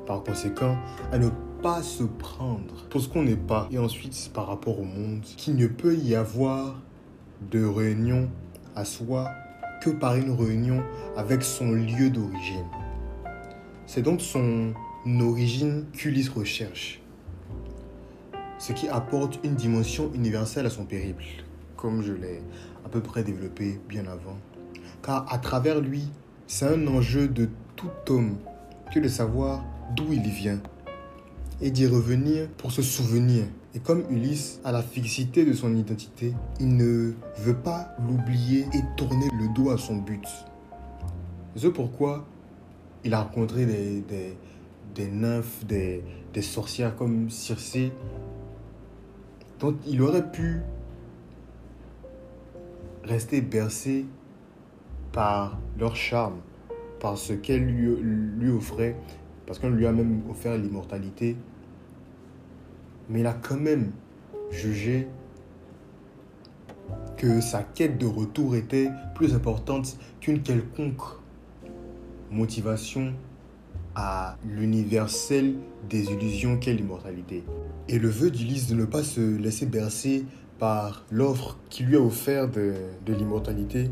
Par 0.07 0.23
conséquent, 0.23 0.77
à 1.13 1.19
ne 1.19 1.29
pas 1.63 1.83
se 1.83 2.05
prendre 2.05 2.87
pour 2.89 3.01
ce 3.01 3.09
qu'on 3.09 3.23
n'est 3.23 3.37
pas 3.37 3.69
et 3.71 3.79
ensuite 3.79 4.31
par 4.33 4.47
rapport 4.47 4.81
au 4.81 4.85
monde, 4.85 5.23
qu'il 5.23 5.57
ne 5.57 5.67
peut 5.67 5.95
y 5.95 6.15
avoir 6.15 6.81
de 7.51 7.65
réunion 7.65 8.29
à 8.75 8.85
soi 8.85 9.29
que 9.81 9.91
par 9.91 10.17
une 10.17 10.31
réunion 10.31 10.83
avec 11.17 11.43
son 11.43 11.73
lieu 11.73 12.11
d'origine. 12.11 12.67
C'est 13.87 14.03
donc 14.03 14.21
son 14.21 14.73
origine 15.21 15.87
qu'Ulysse 15.93 16.29
recherche, 16.29 17.01
ce 18.59 18.73
qui 18.73 18.89
apporte 18.89 19.41
une 19.43 19.55
dimension 19.55 20.11
universelle 20.15 20.67
à 20.67 20.71
son 20.71 20.85
périple, 20.85 21.25
comme 21.77 22.03
je 22.03 22.13
l'ai 22.13 22.43
à 22.85 22.89
peu 22.89 23.01
près 23.01 23.23
développé 23.23 23.81
bien 23.89 24.07
avant. 24.07 24.37
Car 25.03 25.27
à 25.33 25.39
travers 25.39 25.81
lui, 25.81 26.09
c'est 26.47 26.67
un 26.67 26.87
enjeu 26.87 27.29
de 27.29 27.49
tout 27.77 27.91
homme 28.09 28.37
que 28.93 29.01
de 29.01 29.09
savoir 29.09 29.65
d'où 29.95 30.13
il 30.13 30.29
vient 30.29 30.61
et 31.61 31.71
d'y 31.71 31.87
revenir 31.87 32.49
pour 32.57 32.73
se 32.73 32.83
souvenir 32.83 33.45
et 33.75 33.79
comme 33.79 34.03
Ulysse 34.11 34.61
a 34.65 34.73
la 34.73 34.83
fixité 34.83 35.45
de 35.45 35.53
son 35.53 35.75
identité, 35.77 36.35
il 36.59 36.77
ne 36.77 37.13
veut 37.39 37.57
pas 37.57 37.95
l'oublier 38.05 38.67
et 38.75 38.83
tourner 38.97 39.29
le 39.39 39.55
dos 39.55 39.71
à 39.71 39.79
son 39.79 39.97
but. 39.97 40.27
C'est 41.55 41.71
pourquoi 41.71 42.27
il 43.05 43.15
a 43.15 43.23
rencontré 43.23 43.67
des, 43.67 44.01
des, 44.01 44.37
des 44.95 45.09
nymphes, 45.09 45.65
des, 45.67 46.03
des 46.33 46.43
sorcières 46.43 46.97
comme 46.97 47.31
Circé, 47.31 47.93
dont 49.61 49.77
il 49.87 50.03
aurait 50.03 50.31
pu 50.33 50.63
rester 53.05 53.41
bercé 53.41 54.05
par 55.13 55.61
leur 55.79 55.95
charme, 55.95 56.41
par 56.99 57.17
ce 57.17 57.35
qu'elle 57.35 57.67
lui, 57.67 57.95
lui 58.37 58.51
offrait, 58.51 58.97
parce 59.51 59.59
qu'on 59.59 59.71
lui 59.71 59.85
a 59.85 59.91
même 59.91 60.21
offert 60.31 60.57
l'immortalité 60.57 61.37
mais 63.09 63.19
il 63.19 63.27
a 63.27 63.33
quand 63.33 63.59
même 63.59 63.91
jugé 64.53 65.09
que 67.17 67.41
sa 67.41 67.65
quête 67.65 67.99
de 67.99 68.07
retour 68.07 68.55
était 68.55 68.91
plus 69.17 69.35
importante 69.35 69.97
qu'une 70.21 70.41
quelconque 70.43 71.03
motivation 72.31 73.13
à 73.97 74.37
l'universel 74.49 75.57
des 75.89 76.13
illusions 76.13 76.57
qu'est 76.57 76.75
l'immortalité. 76.75 77.43
Et 77.89 77.99
le 77.99 78.09
vœu 78.09 78.31
d'Ulysse 78.31 78.69
de 78.69 78.77
ne 78.77 78.85
pas 78.85 79.03
se 79.03 79.37
laisser 79.37 79.67
bercer 79.67 80.27
par 80.61 81.05
l'offre 81.11 81.59
qui 81.71 81.83
lui 81.83 81.97
a 81.97 82.01
offert 82.01 82.49
de, 82.49 82.75
de 83.05 83.15
l'immortalité 83.15 83.91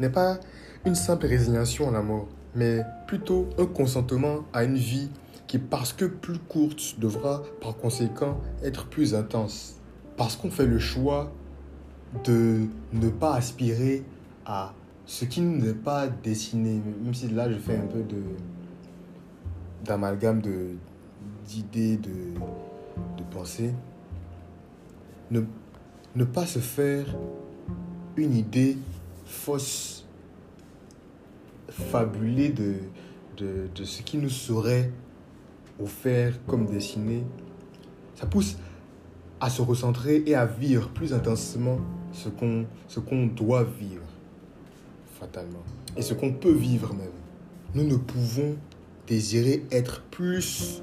n'est 0.00 0.10
pas 0.10 0.40
une 0.84 0.96
simple 0.96 1.26
résignation 1.26 1.88
à 1.88 1.92
la 1.92 2.02
mort, 2.02 2.26
mais 2.58 2.84
plutôt 3.06 3.48
un 3.56 3.66
consentement 3.66 4.44
à 4.52 4.64
une 4.64 4.76
vie 4.76 5.08
qui, 5.46 5.58
parce 5.58 5.92
que 5.92 6.04
plus 6.04 6.38
courte, 6.38 6.98
devra 6.98 7.42
par 7.60 7.76
conséquent 7.76 8.40
être 8.62 8.86
plus 8.86 9.14
intense. 9.14 9.76
Parce 10.16 10.34
qu'on 10.36 10.50
fait 10.50 10.66
le 10.66 10.80
choix 10.80 11.32
de 12.24 12.66
ne 12.92 13.08
pas 13.08 13.34
aspirer 13.34 14.02
à 14.44 14.74
ce 15.06 15.24
qui 15.24 15.40
ne 15.40 15.56
nous 15.56 15.68
est 15.68 15.74
pas 15.74 16.08
destiné, 16.08 16.82
même 17.02 17.14
si 17.14 17.28
là 17.28 17.50
je 17.50 17.56
fais 17.58 17.76
un 17.76 17.86
peu 17.86 18.02
d'amalgame 19.84 20.42
d'idées, 21.46 21.96
de, 21.96 22.10
pensées, 23.30 23.72
ne 25.30 26.24
pas 26.24 26.46
se 26.46 26.58
faire 26.58 27.06
une 28.16 28.34
idée 28.34 28.76
fausse, 29.24 30.04
fabulée 31.90 32.50
de, 32.50 32.74
de, 33.36 33.68
de 33.74 33.84
ce 33.84 34.02
qui 34.02 34.18
nous 34.18 34.30
serait 34.30 34.90
offert 35.80 36.34
comme 36.46 36.66
destiné, 36.66 37.22
ça 38.14 38.26
pousse 38.26 38.56
à 39.40 39.48
se 39.50 39.62
recentrer 39.62 40.22
et 40.26 40.34
à 40.34 40.46
vivre 40.46 40.88
plus 40.88 41.12
intensément 41.12 41.78
ce 42.12 42.28
qu'on 42.28 42.66
ce 42.88 43.00
qu'on 43.00 43.26
doit 43.26 43.64
vivre, 43.64 44.06
fatalement, 45.18 45.62
et 45.96 46.02
ce 46.02 46.14
qu'on 46.14 46.32
peut 46.32 46.52
vivre 46.52 46.92
même. 46.94 47.06
Nous 47.74 47.84
ne 47.84 47.96
pouvons 47.96 48.56
désirer 49.06 49.64
être 49.70 50.02
plus 50.10 50.82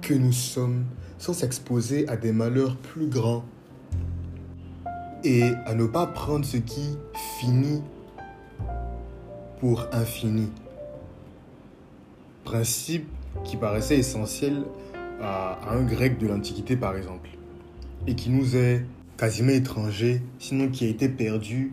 que 0.00 0.14
nous 0.14 0.32
sommes 0.32 0.84
sans 1.18 1.32
s'exposer 1.32 2.08
à 2.08 2.16
des 2.16 2.32
malheurs 2.32 2.76
plus 2.76 3.08
grands 3.08 3.44
et 5.24 5.42
à 5.66 5.74
ne 5.74 5.86
pas 5.86 6.06
prendre 6.06 6.44
ce 6.44 6.58
qui 6.58 6.96
finit 7.40 7.82
pour 9.60 9.86
infini. 9.92 10.48
Principe 12.44 13.08
qui 13.44 13.56
paraissait 13.56 13.98
essentiel 13.98 14.62
à, 15.20 15.58
un 15.70 15.82
grec 15.82 16.18
de 16.18 16.26
l'Antiquité 16.26 16.76
par 16.76 16.96
exemple 16.96 17.30
et 18.06 18.14
qui 18.14 18.30
nous 18.30 18.56
est 18.56 18.86
quasiment 19.16 19.50
étranger, 19.50 20.22
sinon 20.38 20.68
qui 20.68 20.86
a 20.86 20.88
été 20.88 21.08
perdu 21.08 21.72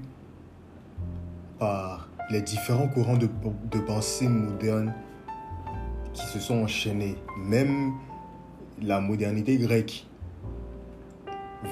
par 1.60 2.10
les 2.32 2.42
différents 2.42 2.88
courants 2.88 3.18
de, 3.18 3.30
de 3.72 3.80
pensée 3.80 4.28
modernes 4.28 4.94
qui 6.14 6.26
se 6.26 6.40
sont 6.40 6.64
enchaînés. 6.64 7.16
Même 7.38 7.94
la 8.82 9.00
modernité 9.00 9.58
grecque 9.58 10.08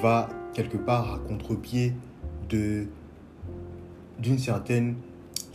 va 0.02 0.28
quelque 0.54 0.76
part 0.76 1.14
à 1.14 1.18
contre-pied 1.18 1.92
d'une 2.48 2.88
certaine 4.38 4.94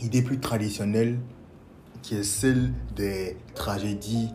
idée 0.02 0.22
plus 0.22 0.38
traditionnelle 0.38 1.18
qui 2.02 2.16
est 2.16 2.24
celle 2.24 2.72
des 2.96 3.36
tragédies 3.54 4.30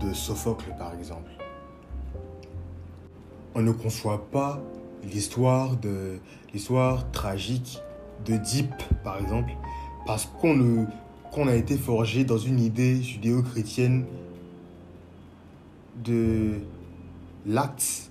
de 0.00 0.12
Sophocle 0.12 0.74
par 0.78 0.94
exemple. 0.94 1.30
On 3.54 3.62
ne 3.62 3.72
conçoit 3.72 4.28
pas 4.30 4.60
l'histoire 5.02 5.76
de 5.76 6.18
l'histoire 6.52 7.10
tragique 7.12 7.80
d'Oedipe 8.24 8.82
par 9.02 9.18
exemple 9.18 9.52
parce 10.06 10.26
qu'on 10.26 10.86
qu'on 11.30 11.48
a 11.48 11.54
été 11.56 11.76
forgé 11.76 12.24
dans 12.24 12.38
une 12.38 12.60
idée 12.60 13.02
judéo-chrétienne 13.02 14.04
de 16.04 16.60
l'acte 17.44 18.10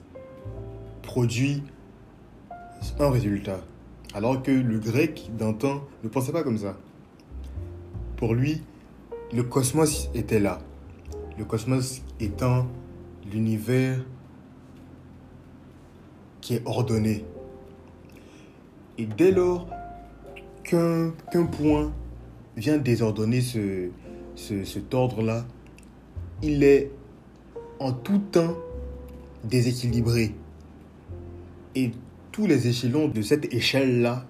produit 1.01 1.63
un 2.99 3.09
résultat. 3.09 3.61
Alors 4.13 4.43
que 4.43 4.51
le 4.51 4.79
grec 4.79 5.31
d'antan 5.37 5.81
ne 6.03 6.09
pensait 6.09 6.31
pas 6.31 6.43
comme 6.43 6.57
ça. 6.57 6.77
Pour 8.15 8.35
lui, 8.35 8.61
le 9.33 9.43
cosmos 9.43 10.09
était 10.13 10.39
là. 10.39 10.59
Le 11.37 11.45
cosmos 11.45 12.03
étant 12.19 12.67
l'univers 13.31 14.05
qui 16.41 16.55
est 16.55 16.61
ordonné. 16.65 17.25
Et 18.99 19.07
dès 19.07 19.31
lors 19.31 19.67
qu'un 20.63 21.11
point 21.51 21.91
vient 22.55 22.77
désordonner 22.77 23.41
ce, 23.41 23.89
ce, 24.35 24.63
cet 24.63 24.93
ordre-là, 24.93 25.45
il 26.43 26.63
est 26.63 26.91
en 27.79 27.91
tout 27.91 28.19
temps 28.19 28.55
déséquilibré. 29.43 30.35
Et 31.75 31.91
tous 32.33 32.47
les 32.47 32.67
échelons 32.67 33.07
de 33.07 33.21
cette 33.21 33.53
échelle-là 33.53 34.25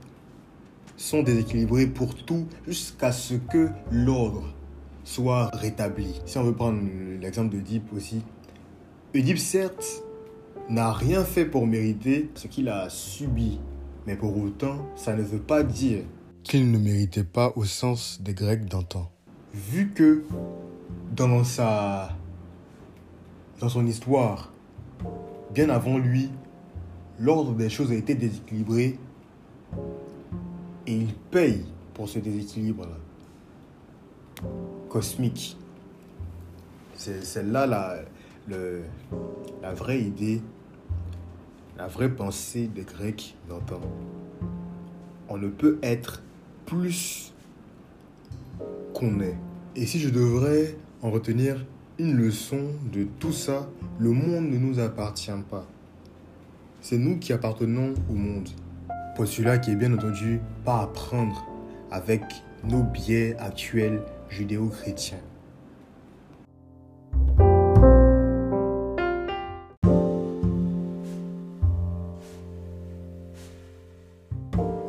sont 0.97 1.23
déséquilibrés 1.23 1.87
pour 1.87 2.13
tout 2.13 2.45
jusqu'à 2.67 3.13
ce 3.13 3.35
que 3.35 3.69
l'ordre 3.91 4.53
soit 5.05 5.49
rétabli. 5.53 6.21
Si 6.25 6.37
on 6.37 6.43
veut 6.43 6.53
prendre 6.53 6.81
l'exemple 7.21 7.55
d'Oedipe 7.55 7.93
aussi, 7.95 8.21
Oedipe 9.15 9.39
certes 9.39 10.03
n'a 10.69 10.91
rien 10.91 11.23
fait 11.23 11.45
pour 11.45 11.65
mériter 11.65 12.29
ce 12.35 12.47
qu'il 12.47 12.67
a 12.67 12.89
subi, 12.89 13.59
mais 14.05 14.17
pour 14.17 14.37
autant 14.37 14.85
ça 14.97 15.15
ne 15.15 15.23
veut 15.23 15.39
pas 15.39 15.63
dire 15.63 16.03
qu'il 16.43 16.71
ne 16.71 16.77
méritait 16.77 17.23
pas 17.23 17.53
au 17.55 17.63
sens 17.63 18.21
des 18.21 18.33
Grecs 18.33 18.65
d'antan. 18.65 19.09
Vu 19.53 19.93
que 19.93 20.25
dans 21.15 21.45
sa 21.45 22.09
dans 23.61 23.69
son 23.69 23.87
histoire, 23.87 24.51
bien 25.53 25.69
avant 25.69 25.97
lui, 25.97 26.29
l'ordre 27.19 27.53
des 27.53 27.69
choses 27.69 27.91
a 27.91 27.95
été 27.95 28.15
déséquilibré 28.15 28.97
et 30.87 30.95
il 30.95 31.13
paye 31.31 31.65
pour 31.93 32.09
ce 32.09 32.19
déséquilibre-là. 32.19 32.97
Cosmique. 34.89 35.57
C'est 36.95 37.43
là 37.43 37.65
la, 37.65 37.97
la 39.61 39.73
vraie 39.73 40.01
idée, 40.01 40.41
la 41.77 41.87
vraie 41.87 42.13
pensée 42.13 42.67
des 42.67 42.83
Grecs 42.83 43.35
d'antan. 43.49 43.81
On 45.29 45.37
ne 45.37 45.47
peut 45.47 45.79
être 45.81 46.21
plus 46.65 47.33
qu'on 48.93 49.19
est. 49.19 49.37
Et 49.75 49.85
si 49.85 49.99
je 49.99 50.09
devrais 50.09 50.77
en 51.01 51.11
retenir 51.11 51.65
une 51.99 52.15
leçon 52.15 52.67
de 52.91 53.05
tout 53.19 53.31
ça, 53.31 53.69
le 53.99 54.11
monde 54.11 54.49
ne 54.49 54.57
nous 54.57 54.79
appartient 54.79 55.31
pas. 55.49 55.67
C'est 56.83 56.97
nous 56.97 57.17
qui 57.17 57.31
appartenons 57.31 57.93
au 58.09 58.13
monde. 58.13 58.49
Postulat 59.15 59.57
qui 59.57 59.71
est 59.71 59.75
bien 59.77 59.93
entendu 59.93 60.41
pas 60.65 60.81
à 60.81 60.87
prendre 60.87 61.47
avec 61.89 62.21
nos 62.65 62.83
biais 62.83 63.37
actuels 63.39 64.01
judéo-chrétiens. 64.29 65.21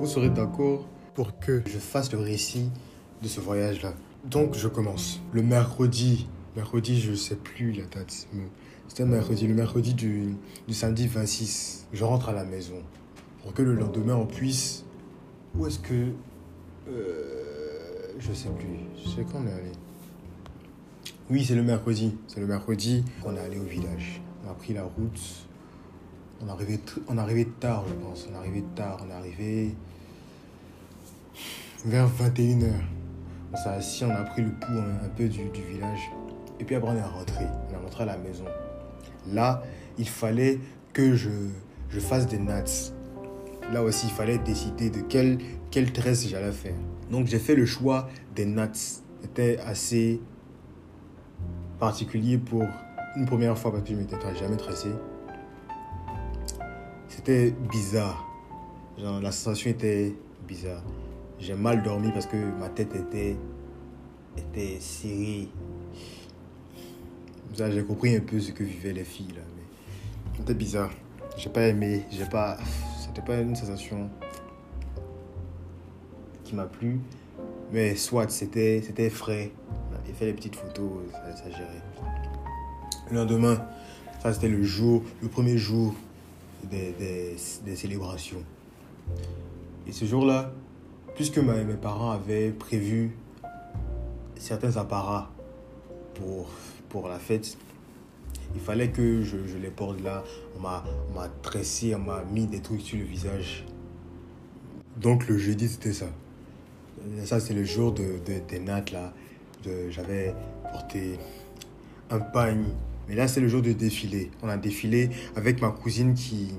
Vous 0.01 0.07
serez 0.09 0.31
d'accord 0.31 0.89
pour 1.15 1.39
que 1.39 1.63
je 1.65 1.79
fasse 1.79 2.13
le 2.13 2.19
récit 2.19 2.71
de 3.23 3.29
ce 3.29 3.39
voyage-là. 3.39 3.95
Donc 4.25 4.57
je 4.57 4.67
commence. 4.67 5.21
Le 5.33 5.45
mercredi, 5.45 6.27
mercredi, 6.57 7.01
je 7.01 7.15
sais 7.15 7.37
plus 7.37 7.71
la 7.71 7.85
date. 7.85 8.27
C'était 8.89 9.05
mercredi, 9.05 9.47
le 9.47 9.55
mercredi 9.55 9.95
du, 9.95 10.37
samedi 10.71 11.07
26. 11.07 11.87
Je 11.93 12.05
rentre 12.05 12.29
à 12.29 12.33
la 12.33 12.45
maison 12.45 12.83
pour 13.43 13.53
que 13.55 13.63
le 13.63 13.75
lendemain 13.75 14.15
on 14.15 14.27
puisse. 14.27 14.85
Où 15.57 15.67
est-ce 15.67 15.79
que. 15.79 16.11
Euh, 16.89 18.13
je 18.19 18.33
sais 18.33 18.49
plus. 18.51 18.79
Je 19.03 19.09
sais 19.09 19.27
quand 19.31 19.39
on 19.43 19.47
est 19.47 19.53
allé. 19.53 19.73
Oui, 21.31 21.45
c'est 21.45 21.55
le 21.55 21.63
mercredi. 21.63 22.17
C'est 22.29 22.41
le 22.41 22.47
mercredi 22.47 23.05
qu'on 23.23 23.37
est 23.37 23.41
allé 23.41 23.59
au 23.59 23.65
village. 23.65 24.21
On 24.45 24.51
a 24.51 24.55
pris 24.55 24.75
la 24.75 24.85
route. 24.85 25.47
On 26.43 26.49
est 26.49 26.51
arrivé, 26.51 26.79
on 27.09 27.61
tard, 27.61 27.85
je 27.89 27.95
pense. 27.95 28.29
On 28.31 28.35
est 28.35 28.39
arrivé 28.39 28.63
tard. 28.75 29.01
On 29.07 29.11
est 29.11 29.15
arrivé 29.15 29.75
vers 31.85 32.09
21h. 32.09 32.73
On 33.53 33.57
s'est 33.57 33.69
assis, 33.69 34.05
on 34.05 34.11
a 34.11 34.23
pris 34.25 34.43
le 34.43 34.51
pouls 34.51 34.73
un, 34.73 35.07
un 35.07 35.09
peu 35.17 35.29
du, 35.29 35.49
du, 35.49 35.63
village. 35.63 36.11
Et 36.59 36.65
puis 36.65 36.75
après, 36.75 36.91
on 36.91 36.97
est 36.97 37.03
rentré. 37.03 37.47
On 37.69 37.73
est 37.73 37.83
rentré 37.83 38.03
à 38.03 38.07
la 38.07 38.19
maison. 38.19 38.45
Là, 39.33 39.63
il 39.99 40.09
fallait 40.09 40.59
que 40.93 41.15
je, 41.15 41.31
fasse 41.99 42.27
des 42.27 42.39
nats. 42.39 42.65
Là 43.73 43.83
aussi, 43.83 44.07
il 44.07 44.13
fallait 44.13 44.39
décider 44.39 44.91
de 44.91 45.01
quelle, 45.01 45.93
tresse 45.93 46.29
j'allais 46.29 46.53
faire. 46.53 46.75
Donc, 47.11 47.27
j'ai 47.27 47.39
fait 47.39 47.55
le 47.55 47.67
choix 47.67 48.09
des 48.35 48.47
nats. 48.47 48.71
C'était 49.23 49.59
assez 49.59 50.21
particulier 51.79 52.39
pour 52.39 52.65
une 53.17 53.27
première 53.27 53.57
fois 53.57 53.73
parce 53.73 53.85
que 53.85 53.91
je 53.91 53.97
m'étais 53.97 54.17
jamais 54.39 54.57
tressé. 54.57 54.89
C'était 57.09 57.55
bizarre. 57.71 58.29
La 58.99 59.33
sensation 59.33 59.71
était 59.71 60.15
bizarre. 60.47 60.83
J'ai 61.39 61.55
mal 61.55 61.83
dormi 61.83 62.11
parce 62.13 62.27
que 62.27 62.37
ma 62.59 62.69
tête 62.69 62.95
était, 62.95 63.37
était 64.37 64.79
serrée. 64.81 65.49
J'ai 67.57 67.85
compris 67.85 68.17
un 68.17 68.21
peu 68.21 68.41
ce 68.41 68.53
que 68.53 68.65
vivaient 68.65 68.93
les 68.93 69.05
filles 69.05 69.35
là. 69.35 69.43
Mais 69.57 69.63
c'était 70.37 70.55
bizarre. 70.55 70.91
J'ai 71.37 71.51
pas 71.51 71.69
aimé. 71.69 72.05
J'ai 72.11 72.25
pas. 72.27 72.59
C'était 73.01 73.23
pas 73.23 73.41
une 73.41 73.55
sensation 73.55 74.11
qui 76.45 76.55
m'a 76.55 76.65
plu. 76.65 77.01
Mais 77.73 77.97
soit, 77.97 78.31
c'était, 78.31 78.83
c'était 78.85 79.11
frais. 79.11 79.53
J'ai 80.07 80.13
fait 80.13 80.27
les 80.27 80.33
petites 80.33 80.57
photos, 80.57 80.91
ça, 81.13 81.51
gérait. 81.51 81.83
Le 83.11 83.17
lendemain, 83.17 83.65
ça 84.23 84.33
c'était 84.33 84.49
le 84.49 84.63
jour, 84.63 85.03
le 85.23 85.29
premier 85.29 85.57
jour 85.57 85.95
des, 86.71 86.93
des, 86.93 87.37
des 87.65 87.77
célébrations. 87.77 88.43
Et 89.87 89.93
ce 89.93 90.05
jour-là, 90.05 90.53
puisque 91.15 91.39
mes 91.39 91.75
parents 91.75 92.11
avaient 92.11 92.51
prévu 92.51 93.17
certains 94.37 94.77
apparats 94.77 95.31
pour, 96.15 96.49
pour 96.95 97.09
la 97.09 97.19
fête, 97.19 97.59
il 98.55 98.61
fallait 98.61 98.91
que 98.91 99.21
je, 99.21 99.49
je 99.49 99.59
les 99.59 99.71
porte 99.71 100.01
là. 100.01 100.23
On 100.57 100.61
m'a 100.61 101.29
tressé, 101.43 101.93
on 101.97 101.99
m'a 101.99 102.23
mis 102.23 102.47
des 102.47 102.61
trucs 102.61 102.83
sur 102.83 102.97
le 102.97 103.05
visage. 103.05 103.65
Donc 104.97 105.27
le 105.27 105.37
jeudi, 105.37 105.69
c'était 105.69 105.93
ça. 105.93 106.07
Ça, 107.25 107.41
c'est 107.41 107.53
le 107.53 107.65
jour 107.65 107.91
de, 107.91 108.21
de, 108.25 108.39
des 108.49 108.61
nattes 108.61 108.93
là. 108.93 109.13
De, 109.65 109.91
J'avais 109.91 110.37
porté 110.71 111.19
un 112.11 112.21
pagne. 112.21 112.67
Mais 113.09 113.17
là, 113.17 113.27
c'est 113.27 113.41
le 113.41 113.49
jour 113.49 113.61
de 113.61 113.73
défilé. 113.73 114.31
On 114.41 114.49
a 114.49 114.57
défilé 114.57 115.11
avec 115.35 115.61
ma 115.61 115.71
cousine 115.71 116.15
qui, 116.15 116.53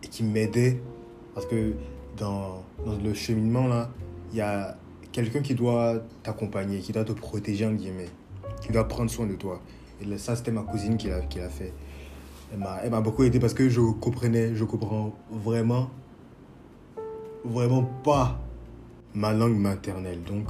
qui 0.00 0.24
m'aidait. 0.24 0.80
Parce 1.32 1.46
que 1.46 1.74
dans, 2.16 2.64
dans 2.84 2.98
le 2.98 3.14
cheminement 3.14 3.68
là, 3.68 3.88
il 4.32 4.38
y 4.38 4.40
a 4.40 4.76
quelqu'un 5.12 5.42
qui 5.42 5.54
doit 5.54 6.02
t'accompagner, 6.24 6.80
qui 6.80 6.90
doit 6.90 7.04
te 7.04 7.12
protéger 7.12 7.66
en 7.66 7.72
guillemets, 7.72 8.10
qui 8.60 8.72
doit 8.72 8.86
prendre 8.88 9.10
soin 9.10 9.26
de 9.26 9.34
toi. 9.34 9.60
Et 10.00 10.18
ça, 10.18 10.36
c'était 10.36 10.50
ma 10.50 10.62
cousine 10.62 10.96
qui 10.96 11.08
l'a, 11.08 11.48
fait. 11.48 11.72
Elle 12.52 12.90
m'a 12.90 13.00
beaucoup 13.00 13.24
aidé 13.24 13.38
parce 13.38 13.54
que 13.54 13.68
je 13.68 13.80
comprenais, 13.80 14.54
je 14.54 14.64
comprends 14.64 15.14
vraiment, 15.30 15.90
vraiment 17.44 17.82
pas 17.82 18.40
ma 19.14 19.32
langue 19.32 19.56
maternelle. 19.56 20.22
Donc, 20.22 20.48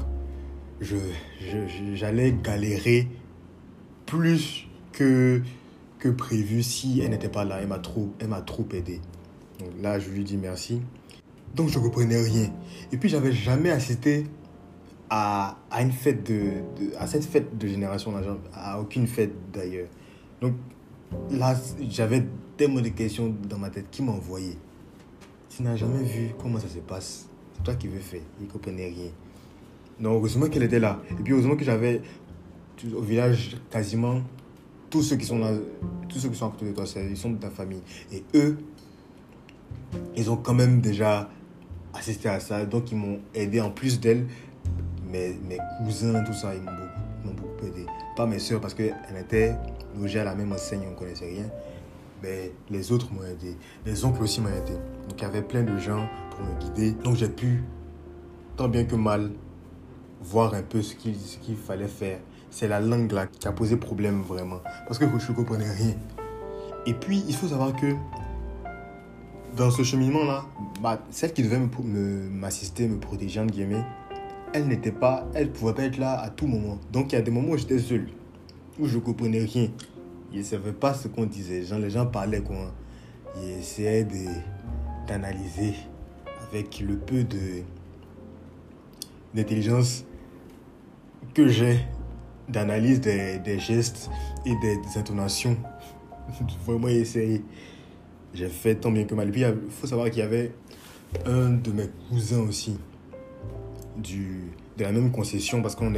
j'allais 1.94 2.32
galérer 2.32 3.08
plus 4.06 4.66
que, 4.92 5.42
que 5.98 6.08
prévu 6.08 6.62
si 6.62 7.00
elle 7.00 7.10
n'était 7.10 7.28
pas 7.28 7.44
là. 7.44 7.58
Elle 7.60 7.68
m'a 7.68 7.78
trop, 7.78 8.10
elle 8.20 8.28
m'a 8.28 8.40
trop 8.40 8.66
aidé. 8.72 9.00
Donc 9.58 9.70
là, 9.82 9.98
je 9.98 10.10
lui 10.10 10.24
dis 10.24 10.36
merci. 10.36 10.80
Donc, 11.54 11.68
je 11.68 11.78
comprenais 11.78 12.22
rien. 12.22 12.52
Et 12.92 12.96
puis, 12.96 13.08
j'avais 13.08 13.32
jamais 13.32 13.70
assisté 13.70 14.26
à, 15.10 15.58
à 15.70 15.82
une 15.82 15.92
fête 15.92 16.24
de, 16.24 16.62
à 16.98 17.06
cette 17.06 17.24
fête 17.24 17.58
de 17.58 17.66
génération, 17.66 18.14
à 18.54 18.80
aucune 18.80 19.06
fête 19.06 19.32
d'ailleurs. 19.52 19.88
Donc, 20.40 20.54
là, 21.30 21.54
j'avais 21.88 22.24
tellement 22.56 22.80
de 22.80 22.88
questions 22.88 23.34
dans 23.48 23.58
ma 23.58 23.70
tête. 23.70 23.90
Qui 23.90 24.02
envoyé 24.02 24.56
Tu 25.48 25.62
n'as 25.62 25.76
jamais 25.76 26.02
vu 26.04 26.30
comment 26.38 26.58
ça 26.58 26.68
se 26.68 26.78
passe 26.78 27.26
c'est 27.60 27.64
toi 27.64 27.74
qui 27.74 27.88
veux 27.88 27.98
faire. 27.98 28.22
Il 28.40 28.46
ne 28.46 28.50
comprenait 28.50 28.88
rien. 28.88 29.10
Donc, 29.98 30.14
heureusement 30.14 30.48
qu'elle 30.48 30.62
était 30.62 30.78
là. 30.78 31.00
Et 31.10 31.22
puis, 31.22 31.32
heureusement 31.32 31.56
que 31.56 31.64
j'avais 31.64 32.00
au 32.94 33.02
village 33.02 33.56
quasiment 33.70 34.22
tous 34.88 35.02
ceux 35.02 35.16
qui 35.16 35.26
sont 35.26 35.38
là, 35.38 35.52
tous 36.08 36.18
ceux 36.18 36.30
qui 36.30 36.36
sont 36.36 36.46
à 36.46 36.50
côté 36.50 36.66
de 36.66 36.72
toi, 36.72 36.84
ils 36.96 37.16
sont 37.16 37.30
de 37.30 37.36
ta 37.36 37.50
famille. 37.50 37.82
Et 38.12 38.24
eux, 38.34 38.58
ils 40.16 40.30
ont 40.30 40.36
quand 40.36 40.54
même 40.54 40.80
déjà 40.80 41.28
assisté 41.92 42.28
à 42.28 42.40
ça. 42.40 42.64
Donc, 42.64 42.90
ils 42.92 42.96
m'ont 42.96 43.20
aidé 43.34 43.60
en 43.60 43.70
plus 43.70 44.00
d'elle. 44.00 44.26
Mes, 45.10 45.58
cousins, 45.78 46.22
tout 46.24 46.32
ça, 46.32 46.54
ils 46.54 46.62
m'ont 46.62 47.34
beaucoup, 47.34 47.66
aidé. 47.66 47.86
Pas 48.16 48.26
mes 48.26 48.38
soeurs, 48.38 48.60
parce 48.60 48.74
qu'elles 48.74 48.94
étaient 49.18 49.56
logées 49.98 50.20
à 50.20 50.24
la 50.24 50.34
même 50.34 50.52
enseigne, 50.52 50.82
on 50.86 50.90
ne 50.90 50.96
connaissait 50.96 51.28
rien. 51.28 51.46
Mais 52.22 52.52
les 52.68 52.92
autres 52.92 53.12
m'ont 53.12 53.24
aidé. 53.24 53.56
Les 53.86 54.04
oncles 54.04 54.22
aussi 54.22 54.40
m'ont 54.40 54.48
aidé. 54.48 54.74
Donc, 55.08 55.18
il 55.18 55.22
y 55.22 55.24
avait 55.24 55.42
plein 55.42 55.62
de 55.62 55.78
gens 55.78 56.06
me 56.40 56.60
guider. 56.60 56.92
Donc 56.92 57.16
j'ai 57.16 57.28
pu, 57.28 57.62
tant 58.56 58.68
bien 58.68 58.84
que 58.84 58.96
mal, 58.96 59.30
voir 60.22 60.54
un 60.54 60.62
peu 60.62 60.82
ce 60.82 60.94
qu'il 60.94 61.16
qu'il 61.16 61.56
fallait 61.56 61.88
faire. 61.88 62.18
C'est 62.50 62.68
la 62.68 62.80
langue 62.80 63.12
là 63.12 63.26
qui 63.26 63.46
a 63.46 63.52
posé 63.52 63.76
problème 63.76 64.22
vraiment. 64.22 64.60
Parce 64.86 64.98
que 64.98 65.06
je 65.06 65.30
ne 65.30 65.36
comprenais 65.36 65.70
rien. 65.70 65.94
Et 66.86 66.94
puis, 66.94 67.22
il 67.28 67.34
faut 67.34 67.48
savoir 67.48 67.76
que 67.76 67.94
dans 69.56 69.70
ce 69.70 69.82
cheminement-là, 69.82 70.44
bah, 70.82 71.00
celle 71.10 71.32
qui 71.32 71.42
devait 71.42 71.60
m'assister, 72.30 72.88
me, 72.88 72.94
me, 72.94 73.00
protéger, 73.00 73.40
entre 73.40 73.52
guillemets, 73.52 73.84
elle 74.52 74.66
n'était 74.66 74.92
pas, 74.92 75.26
elle 75.34 75.50
pouvait 75.50 75.74
pas 75.74 75.84
être 75.84 75.98
là 75.98 76.20
à 76.20 76.30
tout 76.30 76.46
moment. 76.46 76.78
Donc 76.92 77.12
il 77.12 77.16
y 77.16 77.18
a 77.18 77.22
des 77.22 77.30
moments 77.30 77.52
où 77.52 77.56
j'étais 77.56 77.78
seul, 77.78 78.08
où 78.78 78.86
je 78.86 78.98
comprenais 78.98 79.44
rien. 79.44 79.68
Je 80.32 80.38
ne 80.38 80.42
savais 80.42 80.72
pas 80.72 80.94
ce 80.94 81.08
qu'on 81.08 81.26
disait. 81.26 81.62
les 81.78 81.90
gens 81.90 82.06
parlaient 82.06 82.42
quoi. 82.42 82.72
Ils 83.36 83.60
essayaient 83.60 84.06
d'analyser 85.06 85.74
avec 86.48 86.80
le 86.80 86.96
peu 86.96 87.24
de 87.24 87.62
d'intelligence 89.34 90.04
que 91.34 91.46
j'ai 91.46 91.78
d'analyse 92.48 93.00
des, 93.00 93.58
gestes 93.58 94.10
et 94.44 94.54
des, 94.56 94.98
intonations. 94.98 95.56
Vraiment 96.66 96.88
essayer. 96.88 97.44
J'ai 98.34 98.48
fait 98.48 98.74
tant 98.74 98.90
bien 98.90 99.04
que 99.04 99.14
mal. 99.14 99.30
Puis 99.30 99.42
il 99.42 99.54
faut 99.70 99.86
savoir 99.86 100.10
qu'il 100.10 100.18
y 100.18 100.22
avait 100.22 100.52
un 101.26 101.50
de 101.50 101.70
mes 101.70 101.88
cousins 102.08 102.40
aussi 102.40 102.76
de 104.02 104.84
la 104.84 104.92
même 104.92 105.10
concession 105.10 105.62
parce 105.62 105.74
qu'on 105.74 105.92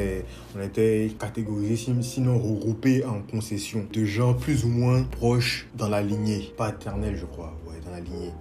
on 0.57 0.63
était 0.63 1.13
catégorisés, 1.19 1.93
sinon 2.03 2.39
regroupés 2.39 3.05
en 3.05 3.23
concession, 3.23 3.87
de 3.93 4.05
gens 4.05 4.35
plus 4.35 4.65
ou 4.65 4.69
moins 4.69 5.03
proches 5.05 5.69
dans 5.77 5.89
la 5.89 6.03
lignée 6.03 6.53
paternelle, 6.57 7.17
je 7.17 7.27
crois, 7.27 7.55
ouais, 7.69 7.81
dans 7.85 7.93
la 7.93 8.01
lignée. 8.01 8.33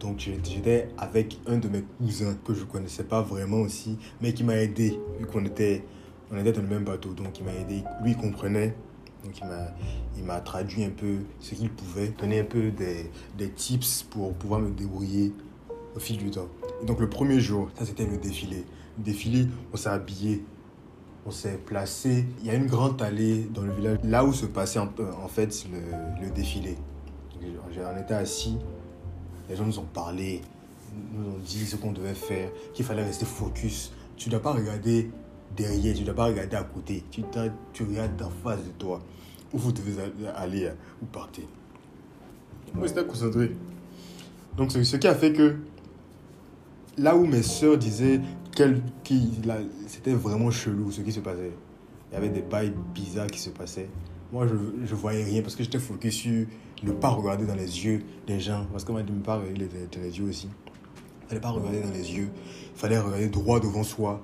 Donc 0.00 0.18
j'étais 0.18 0.88
avec 0.98 1.38
un 1.46 1.56
de 1.56 1.68
mes 1.68 1.82
cousins 1.98 2.36
que 2.44 2.54
je 2.54 2.64
connaissais 2.64 3.04
pas 3.04 3.22
vraiment 3.22 3.60
aussi, 3.60 3.98
mais 4.20 4.34
qui 4.34 4.44
m'a 4.44 4.56
aidé 4.56 4.98
vu 5.18 5.26
qu'on 5.26 5.44
était, 5.44 5.82
on 6.30 6.38
était 6.38 6.52
dans 6.52 6.62
le 6.62 6.68
même 6.68 6.84
bateau. 6.84 7.14
Donc 7.14 7.38
il 7.38 7.44
m'a 7.44 7.54
aidé, 7.54 7.82
lui 8.02 8.10
il 8.10 8.16
comprenait. 8.16 8.74
Donc 9.24 9.38
il 9.40 9.46
m'a, 9.46 9.74
il 10.16 10.24
m'a 10.24 10.40
traduit 10.40 10.84
un 10.84 10.90
peu 10.90 11.16
ce 11.40 11.54
qu'il 11.54 11.70
pouvait, 11.70 12.08
donner 12.08 12.40
un 12.40 12.44
peu 12.44 12.70
des, 12.70 13.10
des 13.36 13.50
tips 13.50 14.04
pour 14.04 14.34
pouvoir 14.34 14.60
me 14.60 14.70
débrouiller 14.70 15.32
au 15.96 15.98
fil 15.98 16.18
du 16.18 16.30
temps. 16.30 16.48
Donc 16.86 17.00
le 17.00 17.08
premier 17.08 17.40
jour, 17.40 17.70
ça 17.76 17.86
c'était 17.86 18.06
le 18.06 18.18
défilé. 18.18 18.64
Défilé, 18.98 19.48
on 19.72 19.76
s'est 19.76 19.88
habillé, 19.88 20.44
on 21.26 21.30
s'est 21.30 21.58
placé. 21.64 22.26
Il 22.40 22.46
y 22.46 22.50
a 22.50 22.54
une 22.54 22.66
grande 22.66 23.00
allée 23.02 23.48
dans 23.52 23.62
le 23.62 23.72
village, 23.72 23.98
là 24.04 24.24
où 24.24 24.32
se 24.32 24.46
passait 24.46 24.78
en, 24.78 24.88
en 25.22 25.28
fait 25.28 25.66
le, 25.70 26.24
le 26.24 26.30
défilé. 26.30 26.76
On 27.42 28.00
était 28.00 28.14
assis 28.14 28.56
les 29.48 29.56
gens 29.56 29.64
nous 29.64 29.78
ont 29.78 29.86
parlé, 29.92 30.40
nous 31.12 31.28
ont 31.30 31.38
dit 31.38 31.66
ce 31.66 31.76
qu'on 31.76 31.92
devait 31.92 32.14
faire, 32.14 32.50
qu'il 32.74 32.84
fallait 32.84 33.04
rester 33.04 33.24
focus. 33.24 33.92
Tu 34.16 34.28
ne 34.28 34.32
dois 34.32 34.42
pas 34.42 34.52
regarder 34.52 35.10
derrière, 35.56 35.94
tu 35.94 36.00
ne 36.00 36.06
dois 36.06 36.14
pas 36.14 36.26
regarder 36.26 36.56
à 36.56 36.64
côté. 36.64 37.04
Tu, 37.10 37.22
regardes 37.84 38.20
en 38.22 38.30
face 38.30 38.64
de 38.64 38.70
toi. 38.78 39.00
Où 39.52 39.58
vous 39.58 39.72
devez 39.72 39.94
aller, 40.34 40.70
où 41.00 41.06
partez. 41.06 41.46
Moi, 42.74 42.86
j'étais 42.88 43.04
concentré. 43.04 43.52
Donc, 44.56 44.72
ce 44.72 44.96
qui 44.96 45.06
a 45.06 45.14
fait 45.14 45.32
que 45.32 45.56
là 46.98 47.16
où 47.16 47.26
mes 47.26 47.42
soeurs 47.42 47.78
disaient 47.78 48.20
que 48.56 48.74
c'était 49.86 50.14
vraiment 50.14 50.50
chelou 50.50 50.90
ce 50.90 51.00
qui 51.02 51.12
se 51.12 51.20
passait, 51.20 51.52
il 52.10 52.14
y 52.14 52.16
avait 52.16 52.28
des 52.28 52.42
bails 52.42 52.72
bizarres 52.94 53.26
qui 53.28 53.38
se 53.38 53.50
passaient. 53.50 53.88
Moi, 54.32 54.46
je 54.46 54.54
ne 54.54 54.98
voyais 54.98 55.24
rien 55.24 55.42
parce 55.42 55.54
que 55.54 55.62
j'étais 55.62 55.78
focus 55.78 56.14
sur 56.14 56.46
ne 56.82 56.92
pas 56.92 57.08
regarder 57.08 57.46
dans 57.46 57.54
les 57.54 57.84
yeux 57.84 58.02
des 58.26 58.40
gens. 58.40 58.66
Parce 58.72 58.84
qu'on 58.84 58.94
m'a 58.94 59.02
dit 59.02 59.12
ne 59.12 59.20
pas 59.20 59.36
regarder 59.36 59.66
dans 59.66 60.00
les 60.02 60.18
yeux 60.18 60.28
aussi. 60.28 60.48
Il 61.22 61.28
fallait 61.28 61.40
pas 61.40 61.50
regarder 61.50 61.80
dans 61.80 61.92
les 61.92 62.12
yeux. 62.12 62.28
Il 62.74 62.78
fallait 62.78 62.98
regarder 62.98 63.28
droit 63.28 63.60
devant 63.60 63.84
soi. 63.84 64.22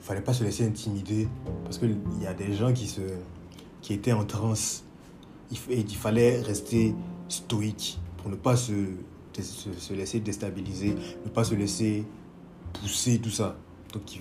Il 0.00 0.04
fallait 0.04 0.20
pas 0.20 0.32
se 0.32 0.44
laisser 0.44 0.66
intimider. 0.66 1.28
Parce 1.64 1.78
qu'il 1.78 1.96
y 2.20 2.26
a 2.26 2.34
des 2.34 2.54
gens 2.54 2.72
qui, 2.72 2.86
se, 2.86 3.00
qui 3.82 3.94
étaient 3.94 4.12
en 4.12 4.24
transe. 4.24 4.84
Il, 5.50 5.58
il 5.70 5.96
fallait 5.96 6.40
rester 6.40 6.94
stoïque 7.28 7.98
pour 8.18 8.30
ne 8.30 8.36
pas 8.36 8.56
se, 8.56 8.72
se, 9.42 9.92
laisser 9.92 10.20
déstabiliser, 10.20 10.94
ne 11.24 11.30
pas 11.30 11.44
se 11.44 11.54
laisser 11.54 12.04
pousser, 12.72 13.18
tout 13.18 13.30
ça. 13.30 13.56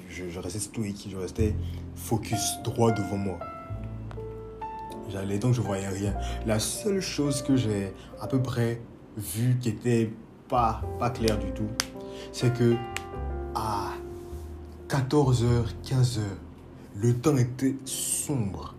Je, 0.09 0.39
restais 0.39 0.59
stoïque, 0.59 1.07
je 1.09 1.17
restais 1.17 1.55
focus 1.95 2.59
droit 2.63 2.91
devant 2.91 3.17
moi. 3.17 3.39
J'allais 5.09 5.37
donc 5.37 5.53
je 5.53 5.61
voyais 5.61 5.87
rien. 5.87 6.13
La 6.45 6.59
seule 6.59 7.01
chose 7.01 7.41
que 7.41 7.55
j'ai 7.55 7.93
à 8.19 8.27
peu 8.27 8.41
près 8.41 8.81
vu 9.17 9.57
qui 9.61 9.69
était 9.69 10.11
pas, 10.47 10.81
pas 10.99 11.09
clair 11.09 11.37
du 11.39 11.51
tout, 11.51 11.69
c'est 12.31 12.53
que 12.53 12.75
à 13.53 13.93
14h, 14.89 15.65
15h, 15.85 16.19
le 16.95 17.13
temps 17.13 17.37
était 17.37 17.75
sombre. 17.85 18.75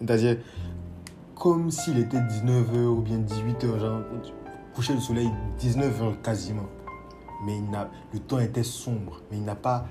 C'est-à-dire 0.00 0.38
comme 1.34 1.70
s'il 1.70 1.98
était 1.98 2.18
19h 2.18 2.84
ou 2.86 3.00
bien 3.00 3.18
18h, 3.18 3.78
genre 3.78 4.00
coucher 4.74 4.94
le 4.94 5.00
soleil 5.00 5.30
19h 5.60 6.20
quasiment. 6.22 6.68
Mais 7.44 7.56
il 7.58 7.70
n'a, 7.70 7.90
le 8.12 8.20
temps 8.20 8.38
était 8.38 8.62
sombre, 8.62 9.20
mais 9.30 9.38
il 9.38 9.44
n'a 9.44 9.54
pas, 9.54 9.86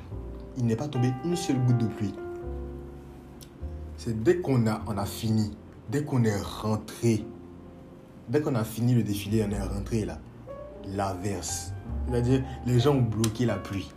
il 0.58 0.66
n'est 0.66 0.76
pas 0.76 0.88
tombé 0.88 1.12
une 1.24 1.36
seule 1.36 1.60
goutte 1.66 1.78
de 1.78 1.88
pluie. 1.88 2.14
C'est 3.98 4.22
dès 4.24 4.38
qu'on 4.38 4.68
a, 4.68 4.82
on 4.88 4.98
a 4.98 5.06
fini, 5.06 5.52
dès 5.90 6.04
qu'on 6.04 6.24
est 6.24 6.42
rentré, 6.42 7.26
dès 8.28 8.42
qu'on 8.42 8.56
a 8.56 8.64
fini 8.64 8.94
le 8.94 9.04
défilé, 9.04 9.46
on 9.48 9.52
est 9.52 9.62
rentré 9.62 10.06
là, 10.06 10.20
l'averse. 10.88 11.74
C'est-à-dire, 12.08 12.44
les 12.66 12.80
gens 12.80 12.96
ont 12.96 13.02
bloqué 13.02 13.46
la 13.46 13.56
pluie. 13.56 13.90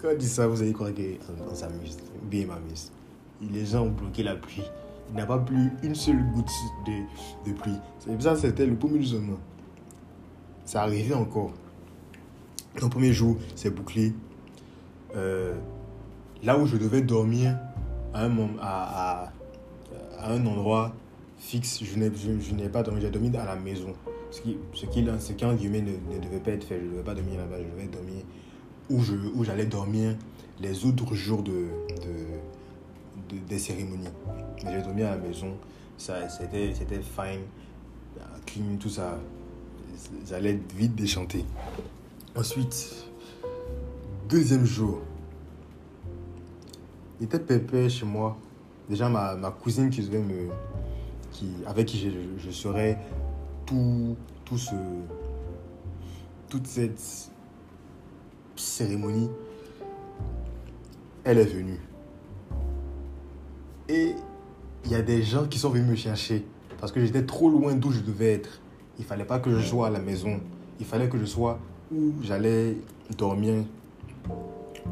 Quand 0.00 0.08
on 0.12 0.16
dit 0.16 0.28
ça, 0.28 0.46
vous 0.46 0.62
allez 0.62 0.72
croire 0.72 0.90
qu'on 0.94 1.54
s'amuse. 1.54 1.96
Bien 2.22 2.46
m'amuse. 2.46 2.92
Les 3.40 3.66
gens 3.66 3.82
ont 3.82 3.90
bloqué 3.90 4.22
la 4.22 4.36
pluie. 4.36 4.62
Il 5.10 5.16
n'y 5.16 5.22
a 5.22 5.26
pas 5.26 5.38
plus 5.38 5.72
une 5.82 5.94
seule 5.94 6.22
goutte 6.32 6.50
de, 6.86 7.50
de 7.50 7.56
pluie. 7.56 7.78
C'est 7.98 8.20
ça, 8.22 8.36
c'était 8.36 8.66
le 8.66 8.76
premier 8.76 9.02
jour 9.02 9.20
Ça 10.64 10.82
arrivait 10.82 11.14
encore. 11.14 11.52
Le 12.80 12.88
premier 12.88 13.12
jour, 13.12 13.36
c'est 13.56 13.70
bouclé. 13.70 14.12
Euh, 15.16 15.54
là 16.44 16.56
où 16.58 16.66
je 16.66 16.76
devais 16.76 17.02
dormir 17.02 17.58
à 18.14 18.24
un, 20.20 20.46
endroit 20.46 20.94
fixe, 21.38 21.82
je 21.82 21.98
n'ai 21.98 22.68
pas 22.68 22.82
dormi. 22.82 23.00
J'ai 23.00 23.10
dormi 23.10 23.36
à 23.36 23.44
la 23.44 23.56
maison. 23.56 23.94
Ce 24.30 24.40
qui, 24.42 24.56
ce 24.74 25.44
en 25.44 25.54
guillemets, 25.54 25.80
ne, 25.80 26.20
devait 26.20 26.38
pas 26.38 26.52
être 26.52 26.64
fait. 26.64 26.78
Je 26.78 26.84
ne 26.84 26.90
devais 26.92 27.02
pas 27.02 27.14
dormir 27.14 27.38
là-bas. 27.38 27.56
Je 27.58 27.76
devais 27.76 27.88
dormir 27.88 28.22
où, 28.90 29.44
j'allais 29.44 29.66
dormir 29.66 30.14
les 30.60 30.84
autres 30.84 31.14
jours 31.14 31.42
de, 31.42 31.66
de, 33.30 33.38
des 33.48 33.58
cérémonies. 33.58 34.08
J'ai 34.58 34.82
dormi 34.82 35.02
à 35.02 35.10
la 35.10 35.18
maison. 35.18 35.54
Ça, 35.96 36.28
c'était, 36.28 36.72
c'était 36.74 37.00
fine. 37.00 37.42
Clean, 38.46 38.76
tout 38.78 38.88
ça. 38.88 39.18
J'allais 40.28 40.60
vite 40.76 40.94
déchanter. 40.94 41.44
Ensuite, 42.38 42.94
deuxième 44.28 44.64
jour, 44.64 45.00
il 47.18 47.24
était 47.24 47.40
pépé 47.40 47.88
chez 47.88 48.06
moi. 48.06 48.36
Déjà, 48.88 49.08
ma, 49.08 49.34
ma 49.34 49.50
cousine 49.50 49.90
qui 49.90 50.02
devait 50.02 50.20
me, 50.20 50.48
qui, 51.32 51.48
avec 51.66 51.86
qui 51.86 51.98
je, 51.98 52.10
je 52.38 52.50
serais 52.52 52.96
tout, 53.66 54.16
tout 54.44 54.56
ce, 54.56 54.76
toute 56.48 56.68
cette 56.68 57.32
cérémonie, 58.54 59.30
elle 61.24 61.38
est 61.38 61.52
venue. 61.52 61.80
Et 63.88 64.14
il 64.84 64.92
y 64.92 64.94
a 64.94 65.02
des 65.02 65.24
gens 65.24 65.48
qui 65.48 65.58
sont 65.58 65.70
venus 65.70 65.90
me 65.90 65.96
chercher 65.96 66.46
parce 66.80 66.92
que 66.92 67.04
j'étais 67.04 67.26
trop 67.26 67.50
loin 67.50 67.74
d'où 67.74 67.90
je 67.90 68.00
devais 68.00 68.34
être. 68.34 68.60
Il 69.00 69.04
fallait 69.04 69.24
pas 69.24 69.40
que 69.40 69.50
je 69.50 69.60
sois 69.60 69.88
à 69.88 69.90
la 69.90 69.98
maison. 69.98 70.38
Il 70.78 70.86
fallait 70.86 71.08
que 71.08 71.18
je 71.18 71.24
sois 71.24 71.58
où 71.92 72.12
j'allais 72.22 72.76
dormir 73.16 73.64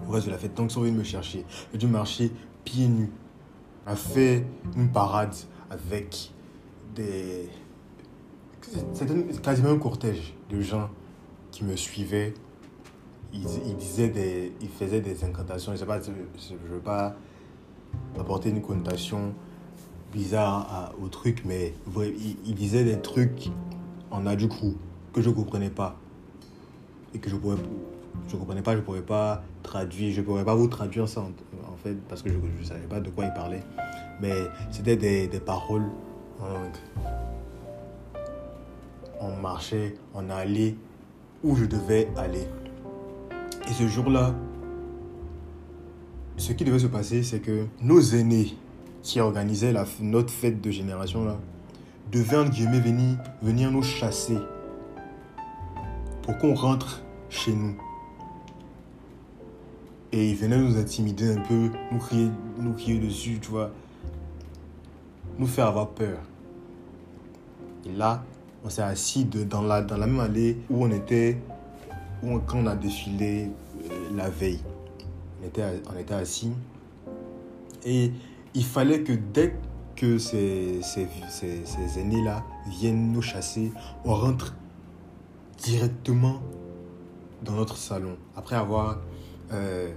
le 0.06 0.12
reste 0.12 0.26
de 0.26 0.32
la 0.32 0.38
fête. 0.38 0.54
Donc 0.54 0.70
ils 0.70 0.74
sont 0.74 0.82
venus 0.82 0.98
me 0.98 1.04
chercher. 1.04 1.44
J'ai 1.72 1.78
dû 1.78 1.86
marcher 1.86 2.30
pieds 2.64 2.88
nus. 2.88 3.10
On 3.86 3.90
a 3.90 3.96
fait 3.96 4.44
une 4.76 4.90
parade 4.90 5.34
avec 5.70 6.32
des... 6.94 7.48
C'était 8.92 9.14
quasiment 9.42 9.70
un 9.70 9.78
cortège 9.78 10.34
de 10.50 10.60
gens 10.60 10.90
qui 11.52 11.64
me 11.64 11.76
suivaient. 11.76 12.34
Ils, 13.32 13.76
disaient 13.76 14.08
des... 14.08 14.52
Ils 14.60 14.68
faisaient 14.68 15.00
des 15.00 15.24
incantations. 15.24 15.74
Je 15.76 15.80
ne 15.80 15.86
pas, 15.86 16.00
je 16.00 16.72
veux 16.72 16.80
pas 16.80 17.16
apporter 18.18 18.50
une 18.50 18.62
connotation 18.62 19.34
bizarre 20.12 20.94
au 21.00 21.08
truc, 21.08 21.42
mais 21.44 21.74
ils, 22.46 22.54
disaient 22.54 22.84
des 22.84 23.00
trucs 23.00 23.50
en 24.10 24.26
adjoucrou 24.26 24.74
que 25.12 25.20
je 25.20 25.28
ne 25.28 25.34
comprenais 25.34 25.70
pas 25.70 25.96
et 27.14 27.18
que 27.18 27.30
je 27.30 27.36
pourrais 27.36 27.56
je 28.28 28.36
comprenais 28.36 28.62
pas 28.62 28.74
je 28.76 28.80
pourrais 28.80 29.02
pas 29.02 29.42
traduire 29.62 30.14
je 30.14 30.22
pourrais 30.22 30.44
pas 30.44 30.54
vous 30.54 30.68
traduire 30.68 31.08
ça 31.08 31.20
en, 31.20 31.76
fait 31.82 31.96
parce 32.08 32.22
que 32.22 32.30
je 32.30 32.36
ne 32.36 32.64
savais 32.64 32.86
pas 32.86 33.00
de 33.00 33.10
quoi 33.10 33.26
il 33.26 33.32
parlait. 33.32 33.62
Mais 34.20 34.32
c'était 34.70 34.96
des, 34.96 35.28
paroles 35.40 35.84
on 39.20 39.36
marchait 39.36 39.94
on 40.14 40.28
allait 40.30 40.76
où 41.42 41.56
je 41.56 41.64
devais 41.64 42.08
aller. 42.16 42.46
Et 43.68 43.72
ce 43.72 43.86
jour-là 43.86 44.34
ce 46.38 46.52
qui 46.52 46.64
devait 46.64 46.78
se 46.78 46.86
passer 46.86 47.22
c'est 47.22 47.40
que 47.40 47.66
nos 47.80 48.00
aînés 48.00 48.56
qui 49.02 49.20
organisaient 49.20 49.72
la, 49.72 49.84
notre 50.00 50.32
fête 50.32 50.60
de 50.60 50.70
génération 50.70 51.24
là 51.24 51.38
devaient 52.10 52.36
en 52.36 52.48
guillemets 52.48 52.80
venir, 52.80 53.18
venir 53.42 53.70
nous 53.70 53.82
chasser 53.82 54.38
pour 56.26 56.36
qu'on 56.38 56.54
rentre 56.54 57.02
chez 57.30 57.52
nous. 57.52 57.76
Et 60.10 60.30
il 60.30 60.36
venait 60.36 60.58
nous 60.58 60.76
intimider 60.76 61.32
un 61.32 61.40
peu, 61.40 61.70
nous 61.92 61.98
crier, 61.98 62.30
nous 62.58 62.72
crier 62.72 62.98
dessus, 62.98 63.38
tu 63.40 63.50
vois. 63.50 63.70
Nous 65.38 65.46
faire 65.46 65.66
avoir 65.66 65.90
peur. 65.90 66.18
Et 67.84 67.92
là, 67.92 68.24
on 68.64 68.70
s'est 68.70 68.82
assis 68.82 69.24
dans, 69.24 69.62
la, 69.62 69.82
dans 69.82 69.96
la 69.96 70.06
même 70.08 70.18
allée 70.18 70.58
où 70.68 70.84
on 70.84 70.90
était, 70.90 71.38
où 72.24 72.38
quand 72.40 72.58
on 72.58 72.66
a 72.66 72.74
défilé 72.74 73.48
euh, 73.84 74.16
la 74.16 74.28
veille. 74.28 74.60
On 75.40 75.46
était, 75.46 75.62
on 75.94 75.96
était 75.96 76.14
assis. 76.14 76.50
Et 77.84 78.10
il 78.54 78.64
fallait 78.64 79.02
que 79.02 79.12
dès 79.12 79.54
que 79.94 80.18
ces, 80.18 80.80
ces, 80.82 81.06
ces, 81.28 81.64
ces 81.64 82.00
aînés-là 82.00 82.42
viennent 82.66 83.12
nous 83.12 83.22
chasser, 83.22 83.70
on 84.04 84.14
rentre 84.14 84.56
directement 85.58 86.40
dans 87.42 87.52
notre 87.52 87.76
salon, 87.76 88.16
après 88.34 88.56
avoir 88.56 88.98
euh, 89.52 89.92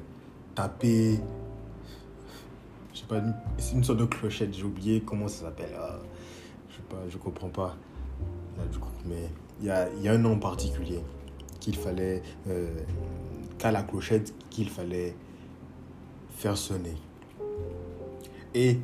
tapé, 0.56 1.20
je 2.94 3.00
sais 3.00 3.06
pas, 3.06 3.22
c'est 3.58 3.76
une 3.76 3.84
sorte 3.84 4.00
de 4.00 4.06
clochette, 4.06 4.54
j'ai 4.54 4.64
oublié 4.64 5.02
comment 5.02 5.28
ça 5.28 5.46
s'appelle. 5.46 5.72
Ah, 5.80 6.00
je 6.70 6.76
sais 6.76 6.82
pas, 6.90 6.98
je 7.10 7.18
comprends 7.18 7.50
pas. 7.50 7.76
mais 9.06 9.30
il 9.60 9.66
y 9.66 9.70
a, 9.70 9.90
y 10.02 10.08
a, 10.08 10.14
un 10.14 10.18
nom 10.18 10.38
particulier 10.40 11.02
qu'il 11.60 11.76
fallait, 11.76 12.22
euh, 12.48 12.68
qu'à 13.58 13.72
la 13.72 13.84
clochette 13.84 14.34
qu'il 14.50 14.70
fallait 14.70 15.16
faire 16.36 16.58
sonner. 16.58 16.96
Et 18.54 18.80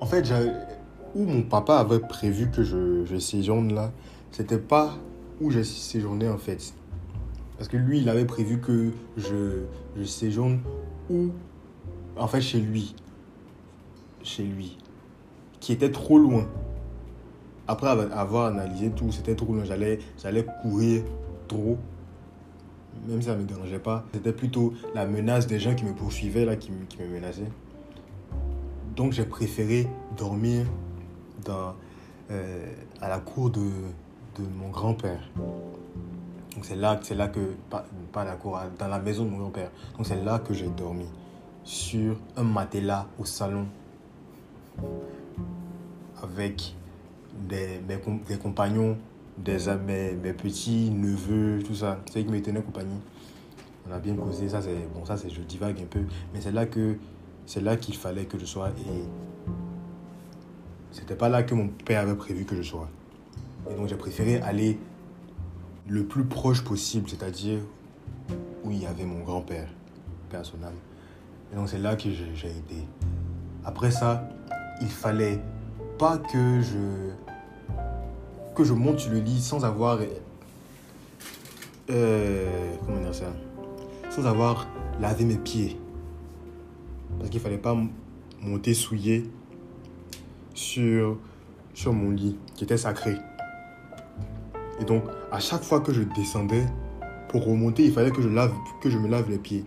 en 0.00 0.06
fait, 0.06 0.32
où 1.14 1.24
mon 1.24 1.42
papa 1.42 1.76
avait 1.76 2.00
prévu 2.00 2.50
que 2.50 2.62
je, 2.62 3.04
je 3.04 3.16
séjourne 3.18 3.72
là, 3.72 3.92
c'était 4.32 4.58
pas 4.58 4.94
où 5.40 5.50
j'ai 5.50 5.64
séjourné 5.64 6.28
en 6.28 6.38
fait. 6.38 6.74
Parce 7.56 7.68
que 7.68 7.76
lui, 7.76 8.00
il 8.00 8.08
avait 8.08 8.24
prévu 8.24 8.58
que 8.58 8.90
je, 9.16 9.64
je 9.96 10.04
séjourne 10.04 10.60
où? 11.10 11.28
En 12.16 12.26
fait, 12.26 12.40
chez 12.40 12.60
lui. 12.60 12.94
Chez 14.22 14.44
lui. 14.44 14.78
Qui 15.60 15.72
était 15.72 15.90
trop 15.90 16.18
loin. 16.18 16.46
Après 17.68 17.88
avoir 17.88 18.46
analysé 18.46 18.90
tout, 18.90 19.12
c'était 19.12 19.34
trop 19.34 19.52
loin. 19.52 19.64
J'allais, 19.64 19.98
j'allais 20.22 20.44
courir 20.62 21.02
trop. 21.48 21.76
Même 23.06 23.20
si 23.20 23.28
ça 23.28 23.36
ne 23.36 23.42
me 23.42 23.46
dérangeait 23.46 23.78
pas. 23.78 24.06
C'était 24.14 24.32
plutôt 24.32 24.72
la 24.94 25.06
menace 25.06 25.46
des 25.46 25.58
gens 25.58 25.74
qui 25.74 25.84
me 25.84 25.92
poursuivaient, 25.92 26.44
là, 26.44 26.56
qui, 26.56 26.70
qui 26.88 27.02
me 27.02 27.08
menaçaient. 27.08 27.50
Donc 28.96 29.12
j'ai 29.12 29.24
préféré 29.24 29.86
dormir 30.16 30.66
dans, 31.44 31.74
euh, 32.30 32.72
à 33.00 33.08
la 33.08 33.18
cour 33.18 33.50
de, 33.50 33.60
mon 34.58 34.68
grand-père. 34.70 35.20
Donc 36.54 36.64
c'est 36.64 36.76
là, 36.76 37.00
là 37.16 37.28
que, 37.28 37.40
pas, 37.68 37.84
pas 38.12 38.24
la 38.24 38.36
dans 38.78 38.88
la 38.88 38.98
maison 38.98 39.24
de 39.24 39.30
mon 39.30 39.38
grand-père. 39.38 39.70
Donc 39.96 40.06
c'est 40.06 40.22
là 40.22 40.38
que 40.38 40.52
j'ai 40.52 40.68
dormi, 40.68 41.06
sur 41.64 42.16
un 42.36 42.42
matelas 42.42 43.06
au 43.18 43.24
salon, 43.24 43.66
avec 46.22 46.74
des, 47.48 47.80
mes, 47.88 47.98
des 48.28 48.36
compagnons, 48.36 48.96
des, 49.38 49.58
mes, 49.86 50.12
mes 50.12 50.32
petits 50.32 50.90
neveux, 50.90 51.62
tout 51.62 51.74
ça. 51.74 51.98
C'est 52.10 52.24
qui 52.24 52.30
me 52.30 52.42
tenaient 52.42 52.62
compagnie. 52.62 53.00
On 53.88 53.92
a 53.92 53.98
bien 53.98 54.14
causé, 54.14 54.48
ça 54.48 54.60
c'est, 54.60 54.88
bon 54.94 55.04
ça 55.04 55.16
c'est, 55.16 55.30
je 55.30 55.40
divague 55.40 55.80
un 55.80 55.86
peu, 55.86 56.02
mais 56.32 56.40
c'est 56.40 56.52
là 56.52 56.66
que, 56.66 56.96
c'est 57.46 57.62
là 57.62 57.76
qu'il 57.76 57.96
fallait 57.96 58.26
que 58.26 58.38
je 58.38 58.44
sois 58.44 58.70
et 58.70 59.04
c'était 60.92 61.14
pas 61.14 61.28
là 61.28 61.42
que 61.42 61.54
mon 61.54 61.68
père 61.68 62.02
avait 62.02 62.14
prévu 62.14 62.44
que 62.44 62.56
je 62.56 62.62
sois. 62.62 62.88
Et 63.68 63.74
donc 63.74 63.88
j'ai 63.88 63.96
préféré 63.96 64.40
aller 64.40 64.78
le 65.88 66.04
plus 66.04 66.24
proche 66.24 66.62
possible, 66.62 67.08
c'est-à-dire 67.08 67.58
où 68.64 68.70
il 68.70 68.82
y 68.82 68.86
avait 68.86 69.04
mon 69.04 69.24
grand-père, 69.24 69.68
père 70.30 70.40
âme. 70.40 70.72
Et 71.52 71.56
donc 71.56 71.68
c'est 71.68 71.78
là 71.78 71.96
que 71.96 72.08
j'ai 72.10 72.50
été. 72.50 72.76
Après 73.64 73.90
ça, 73.90 74.28
il 74.80 74.88
fallait 74.88 75.40
pas 75.98 76.18
que 76.18 76.60
je 76.60 77.10
que 78.54 78.64
je 78.64 78.72
monte 78.72 79.00
sur 79.00 79.12
le 79.12 79.18
lit 79.18 79.40
sans 79.40 79.64
avoir 79.64 80.00
euh, 81.90 82.74
comment 82.84 83.00
dire 83.00 83.14
ça 83.14 83.32
sans 84.10 84.26
avoir 84.26 84.66
lavé 85.00 85.24
mes 85.24 85.36
pieds 85.36 85.76
parce 87.18 87.30
qu'il 87.30 87.40
fallait 87.40 87.58
pas 87.58 87.76
monter 88.42 88.74
souillé 88.74 89.30
sur 90.54 91.18
sur 91.74 91.92
mon 91.92 92.10
lit 92.10 92.38
qui 92.54 92.64
était 92.64 92.76
sacré 92.76 93.16
et 94.80 94.84
donc, 94.84 95.04
à 95.30 95.38
chaque 95.40 95.62
fois 95.62 95.80
que 95.80 95.92
je 95.92 96.02
descendais, 96.02 96.64
pour 97.28 97.44
remonter, 97.44 97.84
il 97.84 97.92
fallait 97.92 98.10
que 98.10 98.22
je, 98.22 98.28
lave, 98.28 98.52
que 98.80 98.90
je 98.90 98.98
me 98.98 99.08
lave 99.08 99.30
les 99.30 99.38
pieds. 99.38 99.64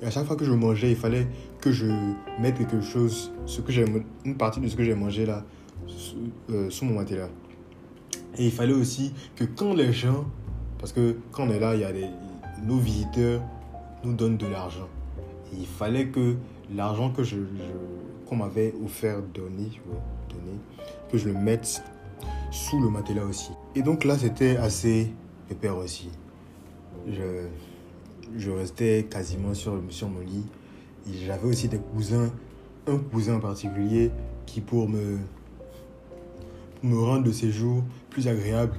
Et 0.00 0.06
à 0.06 0.10
chaque 0.10 0.26
fois 0.26 0.36
que 0.36 0.44
je 0.44 0.52
mangeais, 0.52 0.90
il 0.90 0.96
fallait 0.96 1.26
que 1.60 1.72
je 1.72 1.86
mette 2.38 2.56
quelque 2.56 2.80
chose, 2.80 3.32
ce 3.46 3.60
que 3.60 3.72
une 4.24 4.36
partie 4.36 4.60
de 4.60 4.68
ce 4.68 4.76
que 4.76 4.84
j'ai 4.84 4.94
mangé 4.94 5.26
là, 5.26 5.44
sous, 5.86 6.16
euh, 6.50 6.70
sous 6.70 6.84
mon 6.84 6.94
matelas. 6.94 7.28
Et 8.38 8.46
il 8.46 8.52
fallait 8.52 8.72
aussi 8.72 9.12
que 9.34 9.44
quand 9.44 9.74
les 9.74 9.92
gens, 9.92 10.24
parce 10.78 10.92
que 10.92 11.16
quand 11.32 11.48
on 11.48 11.50
est 11.50 11.58
là, 11.58 11.74
il 11.74 11.80
y 11.80 11.84
a 11.84 11.90
nos 12.64 12.78
visiteurs 12.78 13.42
nous 14.04 14.14
donnent 14.14 14.36
de 14.36 14.46
l'argent. 14.46 14.88
il 15.52 15.66
fallait 15.66 16.08
que 16.08 16.36
l'argent 16.74 17.10
que 17.10 17.22
je, 17.22 17.36
qu'on 18.26 18.36
m'avait 18.36 18.72
offert, 18.84 19.20
donné, 19.34 19.70
donné, 20.28 20.58
que 21.10 21.18
je 21.18 21.28
le 21.28 21.34
mette 21.34 21.82
sous 22.50 22.80
le 22.80 22.88
matelas 22.90 23.24
aussi. 23.24 23.52
Et 23.74 23.82
donc 23.82 24.04
là, 24.04 24.18
c'était 24.18 24.56
assez 24.56 25.12
pépère 25.48 25.76
aussi. 25.76 26.10
Je, 27.08 27.46
je 28.36 28.50
restais 28.50 29.06
quasiment 29.10 29.54
sur, 29.54 29.80
sur 29.88 30.08
mon 30.08 30.20
lit. 30.20 30.44
J'avais 31.26 31.48
aussi 31.48 31.68
des 31.68 31.78
cousins, 31.78 32.30
un 32.86 32.98
cousin 32.98 33.36
en 33.36 33.40
particulier, 33.40 34.10
qui 34.46 34.60
pour 34.60 34.88
me, 34.88 35.18
me 36.82 36.98
rendre 36.98 37.24
le 37.24 37.32
séjour 37.32 37.82
plus 38.10 38.28
agréable, 38.28 38.76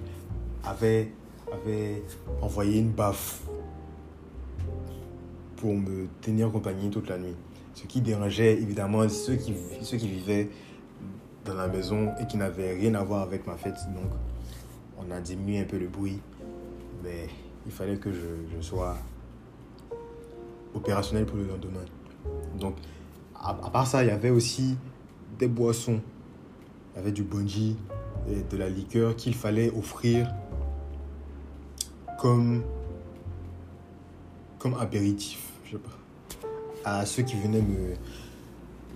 avait, 0.63 1.11
avait 1.51 2.03
envoyé 2.41 2.79
une 2.79 2.91
baffe 2.91 3.41
pour 5.55 5.73
me 5.75 6.07
tenir 6.21 6.51
compagnie 6.51 6.89
toute 6.89 7.09
la 7.09 7.17
nuit. 7.17 7.35
Ce 7.73 7.85
qui 7.85 8.01
dérangeait 8.01 8.53
évidemment 8.53 9.07
ceux 9.07 9.35
qui, 9.35 9.53
ceux 9.81 9.97
qui 9.97 10.07
vivaient 10.07 10.49
dans 11.45 11.55
la 11.55 11.67
maison 11.67 12.13
et 12.19 12.27
qui 12.27 12.37
n'avaient 12.37 12.73
rien 12.73 12.95
à 12.95 13.03
voir 13.03 13.21
avec 13.21 13.47
ma 13.47 13.55
fête. 13.55 13.77
Donc 13.93 14.11
on 14.97 15.11
a 15.11 15.19
diminué 15.19 15.59
un 15.59 15.65
peu 15.65 15.77
le 15.77 15.87
bruit, 15.87 16.19
mais 17.03 17.27
il 17.65 17.71
fallait 17.71 17.97
que 17.97 18.11
je, 18.11 18.61
sois 18.61 18.95
opérationnel 20.73 21.25
pour 21.25 21.37
le 21.37 21.45
lendemain. 21.45 21.85
Donc, 22.59 22.75
à, 23.35 23.53
part 23.53 23.87
ça, 23.87 24.03
il 24.03 24.07
y 24.07 24.11
avait 24.11 24.29
aussi 24.29 24.77
des 25.39 25.47
boissons. 25.47 25.99
Il 26.93 26.97
y 26.97 26.99
avait 26.99 27.11
du 27.11 27.23
bungee 27.23 27.75
et 28.29 28.43
de 28.43 28.57
la 28.57 28.69
liqueur 28.69 29.15
qu'il 29.15 29.33
fallait 29.33 29.71
offrir 29.71 30.31
comme, 32.19 32.63
comme 34.59 34.75
apéritif, 34.75 35.39
à 36.85 37.05
ceux 37.05 37.23
qui 37.23 37.35
venaient 37.35 37.61
me, 37.63 37.95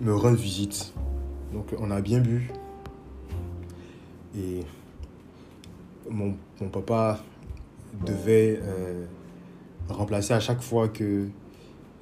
me 0.00 0.14
rendre 0.14 0.36
visite. 0.36 0.92
Donc, 1.56 1.74
on 1.78 1.90
a 1.90 2.02
bien 2.02 2.20
bu. 2.20 2.50
Et 4.36 4.60
mon, 6.10 6.34
papa 6.70 7.18
devait 8.04 8.60
euh, 8.62 9.06
remplacer 9.88 10.34
à 10.34 10.40
chaque 10.40 10.60
fois 10.60 10.90
que 10.90 11.28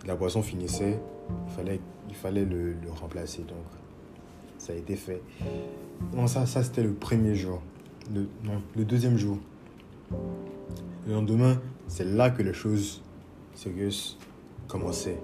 la 0.07 0.17
boisson 0.17 0.43
finissait, 0.43 0.99
il 1.47 1.53
fallait, 1.53 1.81
il 2.09 2.17
fallait 2.17 2.45
le, 2.45 2.75
remplacer. 3.01 3.43
Donc, 3.43 3.65
ça 4.59 4.73
a 4.73 4.77
été 4.77 4.97
fait. 4.97 5.23
Non, 6.13 6.27
ça, 6.27 6.47
ça 6.47 6.65
c'était 6.65 6.83
le 6.83 6.93
premier 6.93 7.37
jour. 7.37 7.63
Le, 8.13 8.27
non, 8.43 8.61
le 8.75 8.85
deuxième 8.85 9.17
jour. 9.17 9.39
Le 11.07 11.13
lendemain, 11.13 11.61
c'est 11.87 12.07
là 12.07 12.31
que 12.31 12.43
les 12.43 12.55
choses 12.55 13.03
sérieuses 13.55 14.19
commençaient. 14.67 15.21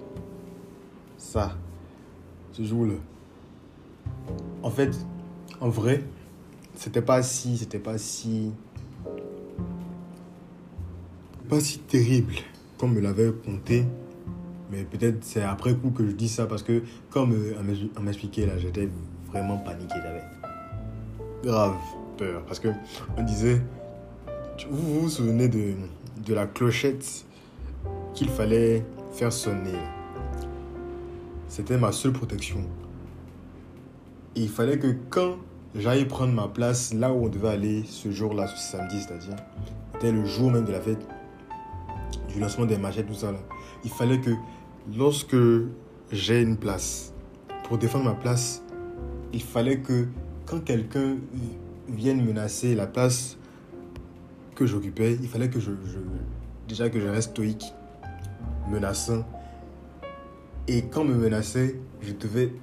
Ça, 1.17 1.57
ce 2.53 2.63
jour-là. 2.63 2.93
En 4.63 4.69
fait, 4.69 4.95
en 5.59 5.69
vrai, 5.69 6.03
c'était 6.75 7.01
pas 7.01 7.23
si, 7.23 7.57
c'était 7.57 7.79
pas 7.79 7.97
si, 7.97 8.51
pas 11.49 11.59
si 11.59 11.79
terrible 11.79 12.35
comme 12.77 12.93
me 12.93 13.01
l'avait 13.01 13.31
compté 13.45 13.85
mais 14.71 14.83
peut-être 14.83 15.17
c'est 15.21 15.43
après 15.43 15.75
coup 15.75 15.91
que 15.91 16.07
je 16.07 16.13
dis 16.13 16.29
ça 16.29 16.45
parce 16.45 16.63
que 16.63 16.81
comme 17.09 17.35
on 17.97 18.01
m'expliquait 18.01 18.45
là, 18.45 18.57
j'étais 18.57 18.87
vraiment 19.27 19.57
paniqué. 19.57 19.95
J'avais 20.01 20.23
grave 21.43 21.75
peur. 22.17 22.43
Parce 22.45 22.59
que 22.59 22.69
on 23.17 23.23
disait, 23.23 23.61
vous 24.69 25.01
vous, 25.01 25.09
souvenez 25.09 25.49
de 25.49 26.33
la 26.33 26.47
clochette 26.47 27.25
qu'il 28.13 28.29
fallait 28.29 28.85
faire 29.13 29.33
sonner? 29.33 29.79
C'était 31.49 31.77
ma 31.77 31.91
seule 31.91 32.13
protection. 32.13 32.59
Il 34.35 34.49
fallait 34.49 34.77
que 34.77 34.95
quand 35.09 35.37
j'aille 35.75 36.05
prendre 36.05 36.33
ma 36.33 36.47
place 36.47 36.93
là 36.93 37.11
où 37.11 37.25
on 37.25 37.29
devait 37.29 37.49
aller 37.49 37.83
ce 37.85 38.11
jour-là, 38.11 38.47
ce 38.47 38.57
samedi, 38.57 39.01
c'est-à-dire, 39.01 39.35
c'était 39.93 40.11
le 40.11 40.25
jour 40.25 40.51
même 40.51 40.65
de 40.65 40.71
la 40.71 40.81
fête, 40.81 41.05
du 42.33 42.39
lancement 42.39 42.65
des 42.65 42.77
machettes, 42.77 43.07
tout 43.07 43.13
ça. 43.13 43.33
Il 43.83 43.89
fallait 43.89 44.19
que 44.19 44.31
lorsque 44.97 45.35
j'ai 46.11 46.41
une 46.41 46.57
place, 46.57 47.13
pour 47.65 47.77
défendre 47.77 48.05
ma 48.05 48.13
place, 48.13 48.63
il 49.33 49.41
fallait 49.41 49.79
que 49.79 50.07
quand 50.45 50.63
quelqu'un 50.63 51.17
vienne 51.89 52.25
menacer 52.25 52.75
la 52.75 52.87
place 52.87 53.37
que 54.55 54.65
j'occupais, 54.65 55.17
il 55.21 55.27
fallait 55.27 55.49
que 55.49 55.59
je, 55.59 55.71
déjà 56.67 56.91
je 56.91 57.07
reste 57.07 57.31
stoïque, 57.31 57.73
menaçant. 58.69 59.23
Et 60.67 60.83
quand 60.83 61.03
me 61.03 61.15
menaçait, 61.15 61.79
je 62.01 62.13
devais 62.13 62.53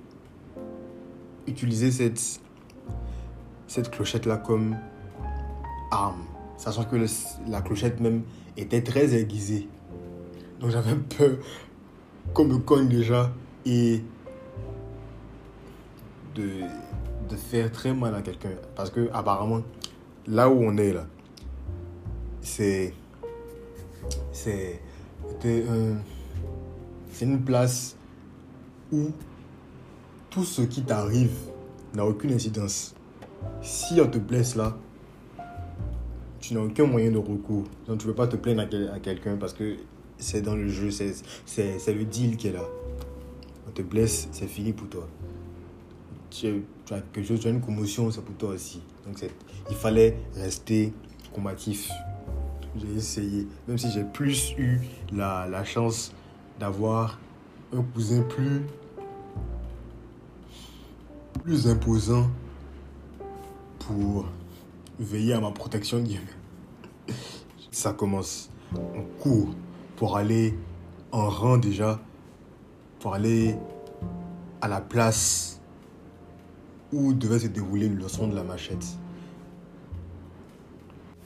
utiliser 1.48 1.90
cette, 1.90 2.40
cette 3.66 3.90
clochette-là 3.90 4.36
comme 4.36 4.76
arme, 5.90 6.24
sachant 6.56 6.84
que 6.84 6.96
la 7.48 7.62
clochette 7.62 8.00
même 8.00 8.22
était 8.56 8.82
très 8.82 9.14
aiguisée. 9.14 9.68
Donc 10.60 10.70
j'avais 10.70 10.94
peur 10.94 11.38
qu'on 12.34 12.44
me 12.44 12.58
cogne 12.58 12.88
déjà 12.88 13.32
et 13.64 14.02
de, 16.34 16.48
de 17.28 17.36
faire 17.36 17.70
très 17.72 17.94
mal 17.94 18.14
à 18.14 18.22
quelqu'un. 18.22 18.50
Parce 18.74 18.90
que 18.90 19.08
apparemment, 19.12 19.62
là 20.26 20.50
où 20.50 20.62
on 20.62 20.76
est 20.76 20.92
là, 20.92 21.06
c'est 22.42 22.94
c'est 24.32 24.80
c'est 27.10 27.24
une 27.24 27.40
place 27.42 27.96
où 28.92 29.10
tout 30.30 30.44
ce 30.44 30.62
qui 30.62 30.82
t'arrive 30.82 31.36
n'a 31.94 32.04
aucune 32.04 32.32
incidence. 32.32 32.94
Si 33.62 34.00
on 34.00 34.08
te 34.08 34.18
blesse 34.18 34.56
là, 34.56 34.76
tu 36.40 36.54
n'as 36.54 36.60
aucun 36.60 36.86
moyen 36.86 37.10
de 37.10 37.18
recours. 37.18 37.64
Donc 37.86 37.98
tu 37.98 38.06
ne 38.06 38.12
peux 38.12 38.14
pas 38.14 38.26
te 38.26 38.36
plaindre 38.36 38.62
à 38.92 39.00
quelqu'un 39.00 39.36
parce 39.36 39.52
que 39.52 39.76
c'est 40.18 40.42
dans 40.42 40.54
le 40.54 40.68
jeu, 40.68 40.90
c'est 40.90 41.94
le 41.94 42.04
deal 42.04 42.36
qui 42.36 42.48
est 42.48 42.52
là. 42.52 42.64
On 43.66 43.70
te 43.70 43.82
blesse, 43.82 44.28
c'est 44.32 44.48
fini 44.48 44.72
pour 44.72 44.88
toi. 44.88 45.08
Tu, 46.30 46.64
as 46.90 47.00
quelque 47.12 47.26
chose, 47.26 47.40
tu 47.40 47.48
as 47.48 47.50
une 47.50 47.60
commotion, 47.60 48.10
c'est 48.10 48.24
pour 48.24 48.34
toi 48.36 48.50
aussi. 48.50 48.82
Donc 49.06 49.22
il 49.70 49.76
fallait 49.76 50.18
rester 50.34 50.92
combatif. 51.32 51.90
J'ai 52.76 52.96
essayé, 52.96 53.46
même 53.66 53.78
si 53.78 53.90
j'ai 53.90 54.04
plus 54.04 54.54
eu 54.58 54.80
la, 55.12 55.48
la 55.48 55.64
chance 55.64 56.12
d'avoir 56.60 57.18
un 57.72 57.82
cousin 57.82 58.22
plus, 58.22 58.62
plus 61.48 61.66
imposant 61.66 62.28
pour 63.78 64.26
veiller 65.00 65.32
à 65.32 65.40
ma 65.40 65.50
protection. 65.50 66.04
Ça 67.70 67.94
commence. 67.94 68.50
On 68.76 69.02
court 69.18 69.54
pour 69.96 70.18
aller 70.18 70.52
en 71.10 71.30
rang 71.30 71.56
déjà, 71.56 72.02
pour 73.00 73.14
aller 73.14 73.56
à 74.60 74.68
la 74.68 74.82
place 74.82 75.58
où 76.92 77.14
devait 77.14 77.38
se 77.38 77.46
dérouler 77.46 77.88
le 77.88 77.96
leçon 77.96 78.28
de 78.28 78.34
la 78.34 78.42
machette. 78.42 78.84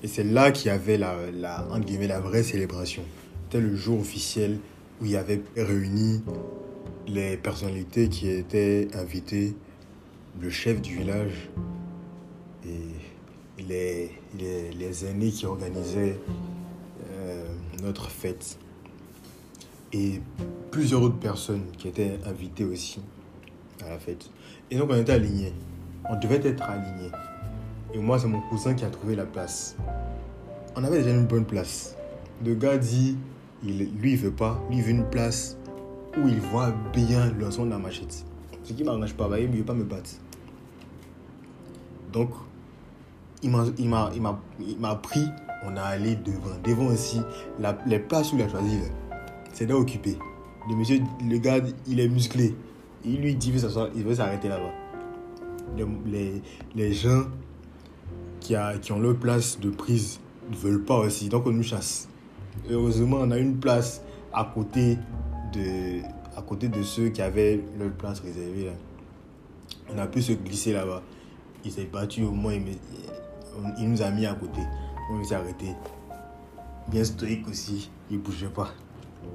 Et 0.05 0.07
c'est 0.07 0.23
là 0.23 0.53
qu'il 0.53 0.68
y 0.68 0.70
avait 0.70 0.99
la, 0.99 1.16
la, 1.33 1.66
la 1.66 2.20
vraie 2.20 2.45
célébration. 2.45 3.03
C'était 3.47 3.61
le 3.61 3.75
jour 3.75 3.99
officiel 3.99 4.61
où 5.01 5.05
il 5.05 5.11
y 5.11 5.16
avait 5.16 5.43
réuni 5.57 6.23
les 7.09 7.37
personnalités 7.37 8.09
qui 8.09 8.29
étaient 8.29 8.87
invitées, 8.95 9.57
le 10.41 10.51
chef 10.51 10.80
du 10.80 10.97
village 10.97 11.51
et 12.64 12.89
les, 13.59 15.05
aînés 15.07 15.30
qui 15.30 15.47
organisaient 15.47 16.18
euh, 17.11 17.47
notre 17.83 18.11
fête 18.11 18.59
et 19.93 20.20
plusieurs 20.70 21.03
autres 21.03 21.18
personnes 21.18 21.64
qui 21.76 21.89
étaient 21.89 22.18
invitées 22.26 22.64
aussi 22.64 23.01
à 23.85 23.91
la 23.91 23.99
fête. 23.99 24.30
Et 24.70 24.76
donc 24.76 24.91
on 24.91 24.97
était 24.97 25.12
alignés. 25.12 25.53
On 26.09 26.18
devait 26.18 26.41
être 26.47 26.62
alignés. 26.62 27.11
Et 27.95 27.99
moi, 27.99 28.18
c'est 28.18 28.26
mon 28.26 28.41
cousin 28.41 28.74
qui 28.74 28.85
a 28.85 28.91
trouvé 28.91 29.14
la 29.14 29.26
place. 29.26 29.76
On 30.74 30.83
avait 30.83 31.03
déjà 31.03 31.14
une 31.14 31.26
bonne 31.26 31.45
place. 31.45 31.95
Le 32.45 32.55
gars 32.55 32.78
dit, 32.78 33.18
il, 33.62 33.91
lui, 34.01 34.12
il 34.12 34.18
veut 34.18 34.33
pas. 34.33 34.61
Lui, 34.70 34.78
il 34.78 34.83
veut 34.83 34.91
une 34.91 35.09
place 35.11 35.59
où 36.16 36.26
il 36.26 36.41
voit 36.41 36.74
bien 36.93 37.30
le 37.39 37.51
son 37.51 37.66
de 37.66 37.70
la 37.70 37.78
machette. 37.78 38.24
Ce 38.65 38.73
qui 38.73 38.85
m'arrange 38.85 39.15
pas, 39.15 39.29
il 39.39 39.51
ne 39.51 39.57
veut 39.57 39.65
pas 39.65 39.75
me 39.75 39.85
battre. 39.85 40.11
Donc, 42.13 42.31
il 43.43 43.51
m'a, 43.51 44.95
pris, 44.97 45.25
on 45.65 45.77
a 45.77 45.83
allé 45.83 46.17
devant. 46.17 46.57
Devant 46.63 46.87
aussi, 46.87 47.21
les 47.87 47.99
places 47.99 48.33
où 48.33 48.37
il 48.37 48.43
a 48.43 48.49
choisi, 48.49 48.79
c'est 49.53 49.67
là 49.67 49.77
occupé. 49.77 50.17
Le 50.69 50.77
monsieur, 50.77 51.01
le 51.29 51.39
gars, 51.39 51.59
il 51.89 51.99
est 51.99 52.09
musclé. 52.09 52.55
Il 53.05 53.21
lui 53.21 53.35
dit, 53.35 53.53
il 53.95 54.05
veut 54.05 54.15
s'arrêter 54.15 54.49
là-bas. 54.49 54.73
Les, 56.77 56.93
gens 56.93 57.25
qui, 58.41 58.55
qui 58.81 58.93
ont 58.93 59.01
leur 59.01 59.17
place 59.17 59.59
de 59.59 59.71
prise 59.71 60.21
ne 60.51 60.57
veulent 60.57 60.85
pas 60.85 60.99
aussi, 60.99 61.29
donc 61.29 61.47
on 61.47 61.53
nous 61.53 61.63
chasse. 61.63 62.09
Heureusement, 62.71 63.19
on 63.21 63.31
a 63.31 63.39
une 63.39 63.57
place 63.57 64.03
à 64.33 64.51
côté 64.55 64.99
de, 65.53 66.03
côté 66.43 66.68
de 66.68 66.82
ceux 66.82 67.09
qui 67.09 67.22
avaient 67.22 67.61
leur 67.78 67.90
place 67.93 68.20
réservée. 68.20 68.66
Là. 68.66 68.72
On 69.95 69.99
a 69.99 70.07
pu 70.07 70.22
se 70.22 70.32
glisser 70.32 70.72
là-bas. 70.72 71.03
Il 71.64 71.70
s'est 71.72 71.84
battu 71.84 72.22
au 72.24 72.32
moins, 72.32 72.55
il, 72.55 72.61
me- 72.62 73.78
il 73.78 73.90
nous 73.90 74.03
a 74.03 74.11
mis 74.11 74.26
à 74.26 74.34
côté. 74.34 74.61
On 75.11 75.22
s'est 75.24 75.34
arrêté. 75.34 75.66
Bien 76.88 77.05
stoïque 77.05 77.49
aussi, 77.49 77.90
il 78.11 78.18
ne 78.18 78.22
bougeait 78.22 78.49
pas. 78.49 78.72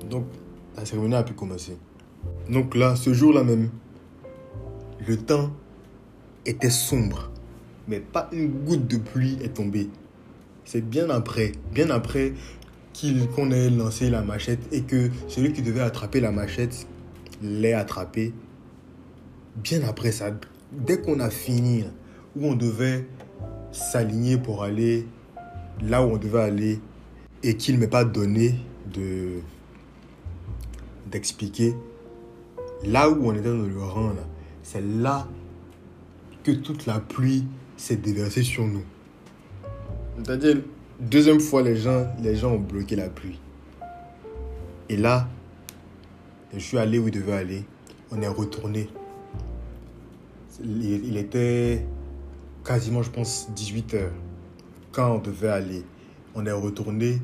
Donc, 0.10 0.26
la 0.76 0.86
cérémonie 0.86 1.16
a 1.16 1.24
pu 1.24 1.34
commencer. 1.34 1.78
Donc 2.50 2.76
là, 2.76 2.96
ce 2.96 3.14
jour-là 3.14 3.44
même, 3.44 3.70
le 5.08 5.18
temps 5.18 5.52
était 6.46 6.70
sombre. 6.70 7.32
Mais 7.88 8.00
pas 8.00 8.30
une 8.34 8.50
goutte 8.66 8.88
de 8.88 8.98
pluie 8.98 9.38
est 9.42 9.54
tombée. 9.56 9.90
C'est 10.66 10.82
bien 10.82 11.10
après, 11.10 11.54
bien 11.74 11.90
après 11.90 12.34
qu'on 13.36 13.52
ait 13.52 13.70
lancé 13.70 14.10
la 14.10 14.24
machette 14.24 14.74
et 14.74 14.82
que 14.82 15.10
celui 15.28 15.54
qui 15.54 15.62
devait 15.62 15.82
attraper 15.82 16.20
la 16.20 16.32
machette 16.32 16.88
l'ait 17.42 17.74
attrapé. 17.74 18.34
Bien 19.56 19.82
après 19.84 20.12
ça, 20.12 20.32
dès 20.72 21.02
qu'on 21.02 21.20
a 21.20 21.30
fini, 21.30 21.84
où 22.36 22.46
on 22.46 22.56
devait 22.56 23.08
s'aligner 23.72 24.38
pour 24.38 24.64
aller 24.64 25.08
là 25.82 26.06
où 26.06 26.12
on 26.12 26.18
devait 26.18 26.42
aller 26.42 26.80
et 27.44 27.58
qu'il 27.58 27.78
m'ait 27.78 27.88
pas 27.88 28.06
donné 28.06 28.56
de 28.94 29.40
d'expliquer 31.10 31.76
là 32.84 33.10
où 33.10 33.28
on 33.28 33.34
était 33.34 33.50
dans 33.50 33.56
le 33.56 33.70
là, 33.70 34.24
c'est 34.62 34.82
là 34.82 35.28
que 36.44 36.52
toute 36.52 36.86
la 36.86 37.00
pluie 37.00 37.46
s'est 37.76 37.96
déversée 37.96 38.44
sur 38.44 38.66
nous. 38.66 38.84
C'est-à-dire, 40.18 40.58
deuxième 41.00 41.40
fois, 41.40 41.62
les 41.62 41.78
gens, 41.78 42.08
les 42.22 42.36
gens 42.36 42.54
ont 42.54 42.60
bloqué 42.60 42.96
la 42.96 43.10
pluie. 43.10 43.40
Et 44.90 44.98
là, 44.98 45.28
je 46.54 46.60
suis 46.60 46.78
allé 46.78 47.00
où 47.00 47.08
il 47.08 47.14
devait 47.14 47.34
aller. 47.34 47.64
On 48.12 48.22
est 48.22 48.28
retourné. 48.28 48.90
Il, 50.64 51.18
était 51.18 51.86
quasiment, 52.64 53.04
je 53.04 53.12
pense, 53.12 53.50
18 53.54 53.94
heures. 53.94 54.12
Quand 54.92 55.16
on 55.16 55.20
devait 55.20 55.50
aller, 55.50 55.84
on 56.34 56.46
est 56.46 56.52
retourné 56.52 57.20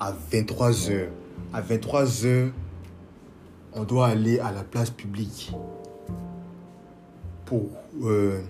à 0.00 0.12
23 0.32 0.90
heures. 0.90 1.10
À 1.52 1.60
23 1.60 2.24
heures, 2.24 2.50
on 3.72 3.84
doit 3.84 4.08
aller 4.08 4.40
à 4.40 4.50
la 4.50 4.64
place 4.64 4.90
publique 4.90 5.52
pour 7.44 7.68
euh, 8.02 8.40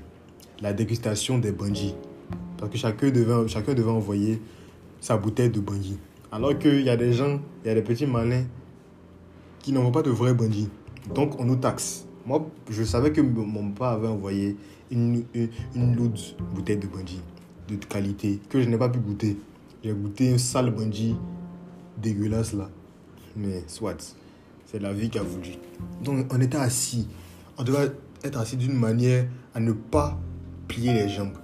la 0.61 0.73
dégustation 0.73 1.39
des 1.39 1.53
bandits. 1.53 1.95
Parce 2.57 2.71
que 2.71 2.79
chacun 2.79 3.11
devait, 3.11 3.49
chacun 3.49 3.75
devait 3.75 3.91
envoyer 3.91 4.41
sa 5.01 5.19
bouteille 5.19 5.51
de 5.51 5.61
bandit. 5.61 5.99
Alors 6.33 6.59
qu'il 6.59 6.83
y 6.83 6.91
a 6.91 6.97
des 6.97 7.13
gens, 7.13 7.41
il 7.65 7.69
y 7.69 7.71
a 7.71 7.75
des 7.75 7.83
petits 7.83 8.07
malins 8.07 8.45
qui 9.67 9.73
n'envoient 9.73 9.91
pas 9.91 10.03
de 10.03 10.11
vrais 10.11 10.33
bandits. 10.33 10.69
Donc 11.13 11.41
on 11.41 11.45
nous 11.45 11.57
taxe. 11.57 12.07
Moi, 12.25 12.49
je 12.71 12.85
savais 12.85 13.11
que 13.11 13.21
mon 13.21 13.73
père 13.73 13.89
avait 13.89 14.07
envoyé 14.07 14.57
une, 14.93 15.25
une, 15.35 15.49
une 15.75 15.97
lourde 15.97 16.17
bouteille 16.55 16.77
de 16.77 16.87
bandit 16.87 17.21
de 17.69 17.75
qualité 17.75 18.39
que 18.49 18.63
je 18.63 18.69
n'ai 18.69 18.79
pas 18.79 18.89
pu 18.89 19.01
goûter. 19.01 19.37
J'ai 19.83 19.93
goûté 19.93 20.33
un 20.33 20.39
sale 20.39 20.71
bandit 20.71 21.17
dégueulasse 22.01 22.53
là. 22.53 22.71
Mais 23.35 23.65
soit, 23.67 24.17
c'est 24.67 24.79
la 24.79 24.93
vie 24.93 25.11
qui 25.11 25.19
a 25.19 25.25
voulu. 25.25 25.55
Donc 26.01 26.33
on 26.33 26.41
était 26.41 26.59
assis. 26.59 27.09
On 27.59 27.65
devait 27.65 27.91
être 28.23 28.39
assis 28.39 28.57
d'une 28.57 28.79
manière 28.79 29.27
à 29.53 29.59
ne 29.59 29.73
pas 29.73 30.17
plier 30.69 30.93
les 30.93 31.09
jambes. 31.09 31.39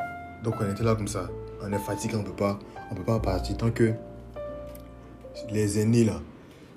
Donc 0.45 0.55
on 0.61 0.71
était 0.71 0.85
là 0.85 0.95
comme 0.95 1.09
ça. 1.09 1.29
On 1.61 1.73
est 1.73 1.79
fatigué, 1.79 2.15
on 2.15 2.23
peut 2.23 2.31
pas, 2.31 2.61
on 2.89 2.95
peut 2.95 3.03
pas 3.03 3.19
partir 3.19 3.57
tant 3.57 3.73
que 3.73 3.95
les 5.51 5.81
aînés 5.81 6.05
là, 6.05 6.21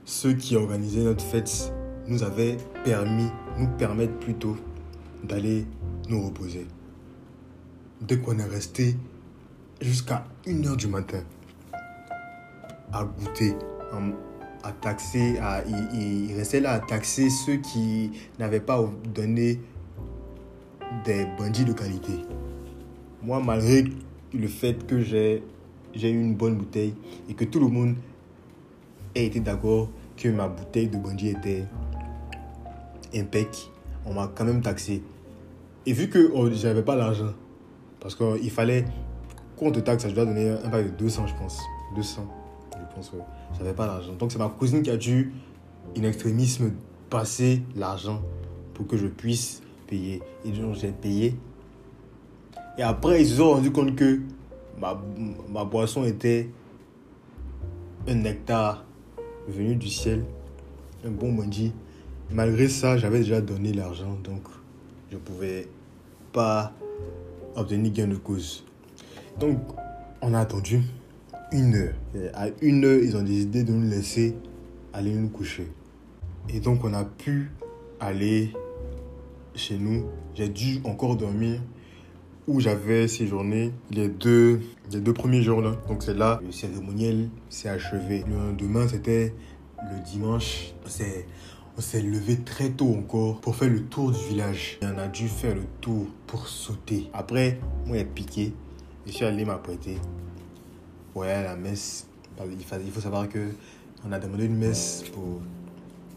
ceux 0.05 0.33
qui 0.33 0.55
organisaient 0.55 1.03
notre 1.03 1.23
fête, 1.23 1.73
nous 2.07 2.23
avaient 2.23 2.57
permis, 2.83 3.29
nous 3.57 3.67
permettent 3.77 4.19
plutôt 4.19 4.55
d'aller 5.23 5.65
nous 6.09 6.23
reposer. 6.23 6.67
Dès 8.01 8.19
qu'on 8.19 8.37
est 8.37 8.45
resté 8.45 8.95
jusqu'à 9.81 10.25
1h 10.45 10.77
du 10.77 10.87
matin 10.87 11.23
à 12.93 13.03
goûter, 13.03 13.55
à 14.63 14.71
taxer, 14.71 15.37
à, 15.39 15.63
il, 15.65 16.33
restait 16.35 16.59
là 16.59 16.73
à 16.73 16.79
taxer 16.79 17.29
ceux 17.29 17.57
qui 17.57 18.11
n'avaient 18.39 18.59
pas 18.59 18.83
donné 19.13 19.59
des 21.03 21.25
bandits 21.37 21.65
de 21.65 21.73
qualité. 21.73 22.13
Moi, 23.23 23.41
malgré 23.43 23.85
le 24.33 24.47
fait 24.47 24.85
que 24.85 25.01
j'ai 25.01 25.41
eu 25.95 26.19
une 26.19 26.35
bonne 26.35 26.57
bouteille 26.57 26.93
et 27.27 27.33
que 27.33 27.45
tout 27.45 27.59
le 27.59 27.67
monde 27.67 27.95
ait 29.15 29.25
été 29.25 29.39
d'accord 29.39 29.89
que 30.17 30.29
ma 30.29 30.47
bouteille 30.47 30.87
de 30.87 30.97
bandit 30.97 31.29
était 31.29 31.65
impec, 33.13 33.71
on 34.05 34.13
m'a 34.13 34.27
quand 34.33 34.45
même 34.45 34.61
taxé. 34.61 35.01
Et 35.85 35.93
vu 35.93 36.09
que 36.09 36.31
oh, 36.33 36.49
j'avais 36.51 36.83
pas 36.83 36.95
l'argent, 36.95 37.33
parce 37.99 38.15
qu'il 38.15 38.51
fallait 38.51 38.85
qu'on 39.57 39.71
te 39.71 39.79
taxe, 39.79 40.07
je 40.07 40.13
dois 40.13 40.25
donner 40.25 40.49
un 40.49 40.69
pack 40.69 40.85
de 40.85 40.89
200, 40.97 41.27
je 41.27 41.35
pense. 41.35 41.61
200, 41.95 42.27
je 42.73 42.95
pense, 42.95 43.11
ouais. 43.13 43.19
J'avais 43.57 43.73
pas 43.73 43.87
l'argent. 43.87 44.13
Donc 44.13 44.31
c'est 44.31 44.39
ma 44.39 44.49
cousine 44.49 44.81
qui 44.81 44.89
a 44.89 44.97
dû, 44.97 45.33
in 45.97 46.03
extrémisme, 46.03 46.71
passer 47.09 47.61
l'argent 47.75 48.21
pour 48.73 48.87
que 48.87 48.97
je 48.97 49.07
puisse 49.07 49.61
payer. 49.87 50.21
Et 50.43 50.51
donc 50.51 50.75
j'ai 50.75 50.91
payé. 50.91 51.35
Et 52.77 52.83
après, 52.83 53.21
ils 53.21 53.27
se 53.27 53.35
sont 53.35 53.53
rendus 53.53 53.71
compte 53.71 53.95
que 53.95 54.19
ma, 54.77 55.01
ma 55.49 55.63
boisson 55.63 56.03
était 56.03 56.49
un 58.07 58.15
nectar 58.15 58.85
venu 59.47 59.75
du 59.75 59.89
ciel, 59.89 60.23
un 61.05 61.11
bon 61.11 61.31
manger. 61.31 61.71
Malgré 62.31 62.67
ça, 62.67 62.97
j'avais 62.97 63.19
déjà 63.19 63.41
donné 63.41 63.73
l'argent, 63.73 64.17
donc 64.23 64.41
je 65.11 65.17
pouvais 65.17 65.67
pas 66.33 66.73
obtenir 67.55 67.91
gain 67.91 68.07
de 68.07 68.15
cause. 68.15 68.65
Donc, 69.39 69.59
on 70.21 70.33
a 70.33 70.39
attendu 70.39 70.81
une 71.51 71.75
heure. 71.75 71.93
Et 72.15 72.29
à 72.33 72.47
une 72.61 72.83
heure, 72.83 72.99
ils 72.99 73.15
ont 73.15 73.21
décidé 73.21 73.63
de 73.63 73.71
nous 73.71 73.89
laisser 73.89 74.35
aller 74.93 75.13
nous 75.13 75.29
coucher. 75.29 75.71
Et 76.49 76.59
donc, 76.59 76.83
on 76.83 76.93
a 76.93 77.05
pu 77.05 77.51
aller 77.99 78.51
chez 79.53 79.77
nous. 79.77 80.05
J'ai 80.33 80.49
dû 80.49 80.79
encore 80.83 81.15
dormir 81.15 81.61
où 82.47 82.59
j'avais 82.59 83.07
séjourné 83.07 83.71
les 83.91 84.07
deux, 84.07 84.61
les 84.91 84.99
deux 84.99 85.13
premiers 85.13 85.41
jours 85.41 85.61
là. 85.61 85.75
Donc 85.87 86.03
c'est 86.03 86.13
là, 86.13 86.39
le 86.43 86.51
cérémoniel 86.51 87.29
s'est 87.49 87.69
achevé. 87.69 88.23
Le 88.27 88.35
lendemain, 88.35 88.87
c'était 88.87 89.33
le 89.91 89.99
dimanche. 90.03 90.73
On 91.77 91.81
s'est 91.81 92.01
levé 92.01 92.37
très 92.37 92.69
tôt 92.69 92.95
encore 92.97 93.41
pour 93.41 93.55
faire 93.55 93.69
le 93.69 93.83
tour 93.83 94.11
du 94.11 94.23
village. 94.29 94.77
Et 94.81 94.85
on 94.85 94.97
a 94.97 95.07
dû 95.07 95.27
faire 95.27 95.55
le 95.55 95.65
tour 95.81 96.07
pour 96.27 96.47
sauter. 96.47 97.09
Après, 97.13 97.59
moi, 97.85 97.97
j'ai 97.97 98.05
piqué. 98.05 98.53
Je 99.05 99.11
suis 99.11 99.25
allé 99.25 99.43
m'apprêter 99.43 99.97
à 101.15 101.43
la 101.43 101.55
messe. 101.55 102.07
Il 102.39 102.91
faut 102.91 103.01
savoir 103.01 103.29
que 103.29 103.49
on 104.07 104.11
a 104.11 104.19
demandé 104.19 104.45
une 104.45 104.57
messe 104.57 105.03
pour 105.13 105.41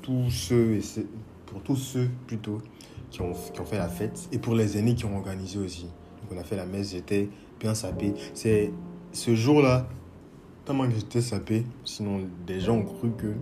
tous 0.02 0.30
ceux, 0.30 0.78
pour 1.46 1.62
tous 1.62 1.76
ceux 1.76 2.08
plutôt, 2.26 2.60
qui 3.10 3.22
ont, 3.22 3.32
qui 3.32 3.60
ont 3.60 3.64
fait 3.64 3.78
la 3.78 3.88
fête 3.88 4.28
et 4.32 4.38
pour 4.38 4.54
les 4.54 4.76
aînés 4.76 4.94
qui 4.94 5.06
ont 5.06 5.16
organisé 5.16 5.58
aussi. 5.58 5.86
Donc 6.22 6.36
on 6.36 6.40
a 6.40 6.44
fait 6.44 6.56
la 6.56 6.66
messe, 6.66 6.92
j'étais 6.92 7.28
bien 7.60 7.74
sapé. 7.74 8.14
C'est 8.34 8.72
ce 9.12 9.34
jour-là, 9.34 9.86
tellement 10.64 10.86
que 10.86 10.94
j'étais 10.94 11.20
sapé, 11.20 11.64
sinon 11.84 12.20
des 12.46 12.60
gens 12.60 12.76
ont 12.76 12.84
cru 12.84 13.10
que 13.16 13.32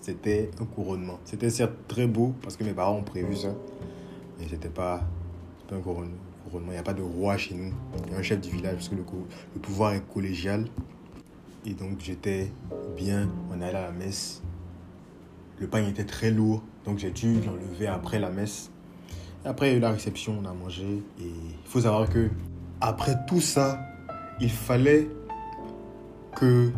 c'était 0.00 0.50
un 0.60 0.64
couronnement. 0.64 1.18
C'était 1.24 1.50
certes 1.50 1.74
très 1.88 2.06
beau 2.06 2.34
parce 2.42 2.56
que 2.56 2.64
mes 2.64 2.72
parents 2.72 2.96
ont 2.96 3.02
prévu 3.02 3.36
ça, 3.36 3.54
mais 4.38 4.46
c'était 4.48 4.68
pas, 4.68 5.02
un 5.72 5.78
couronnement. 5.78 6.16
Il 6.52 6.70
n'y 6.70 6.76
a 6.78 6.82
pas 6.82 6.94
de 6.94 7.02
roi 7.02 7.36
chez 7.36 7.54
nous. 7.54 7.72
Il 8.06 8.12
y 8.12 8.16
a 8.16 8.18
un 8.18 8.22
chef 8.22 8.40
du 8.40 8.50
village 8.50 8.74
parce 8.74 8.88
que 8.88 8.96
le, 8.96 9.04
le 9.54 9.60
pouvoir 9.60 9.92
est 9.92 10.02
collégial. 10.12 10.66
Et 11.64 11.74
donc 11.74 12.00
j'étais 12.00 12.50
bien, 12.96 13.28
on 13.50 13.60
allait 13.60 13.76
à 13.76 13.82
la 13.82 13.92
messe. 13.92 14.42
Le 15.58 15.66
pain 15.68 15.86
était 15.86 16.04
très 16.04 16.30
lourd, 16.30 16.62
donc 16.84 16.98
j'ai 16.98 17.10
dû 17.10 17.34
l'enlever 17.42 17.86
après 17.86 18.18
la 18.18 18.30
messe. 18.30 18.70
Après, 19.44 19.78
la 19.78 19.90
réception, 19.90 20.38
on 20.42 20.46
a 20.46 20.52
mangé. 20.52 20.84
Et 21.18 21.24
il 21.24 21.66
faut 21.68 21.80
savoir 21.80 22.08
que 22.08 22.28
après 22.80 23.16
tout 23.26 23.40
ça, 23.40 23.80
il 24.40 24.50
fallait 24.50 25.08
que 26.36 26.70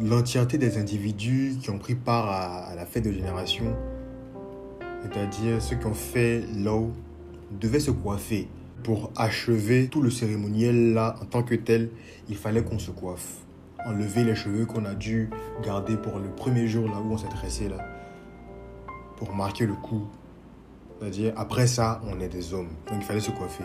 l'entièreté 0.00 0.58
des 0.58 0.78
individus 0.78 1.56
qui 1.60 1.70
ont 1.70 1.78
pris 1.78 1.94
part 1.94 2.28
à, 2.28 2.64
à 2.66 2.74
la 2.74 2.86
fête 2.86 3.04
de 3.04 3.12
génération, 3.12 3.76
c'est-à-dire 5.02 5.60
ceux 5.60 5.76
qui 5.76 5.86
ont 5.86 5.94
fait 5.94 6.44
l'eau, 6.56 6.92
devaient 7.60 7.80
se 7.80 7.90
coiffer. 7.90 8.48
pour 8.82 9.12
achever 9.16 9.88
tout 9.88 10.02
le 10.02 10.10
cérémoniel 10.10 10.92
là 10.92 11.14
en 11.22 11.24
tant 11.24 11.42
que 11.42 11.54
tel, 11.54 11.90
il 12.28 12.36
fallait 12.36 12.62
qu'on 12.62 12.78
se 12.78 12.90
coiffe. 12.90 13.38
Enlever 13.84 14.24
les 14.24 14.34
cheveux 14.34 14.64
qu'on 14.66 14.84
a 14.84 14.94
dû 14.94 15.28
garder 15.64 15.96
pour 15.96 16.18
le 16.18 16.28
premier 16.28 16.66
jour 16.66 16.86
là 16.88 17.00
où 17.00 17.12
on 17.12 17.18
s'est 17.18 17.28
dressé 17.28 17.68
là. 17.68 17.78
Pour 19.16 19.34
marquer 19.34 19.66
le 19.66 19.74
coup. 19.74 20.06
C'est-à-dire, 21.02 21.32
après 21.34 21.66
ça, 21.66 22.00
on 22.06 22.20
est 22.20 22.28
des 22.28 22.54
hommes. 22.54 22.68
Donc 22.86 22.98
il 23.00 23.02
fallait 23.02 23.18
se 23.18 23.32
coiffer. 23.32 23.64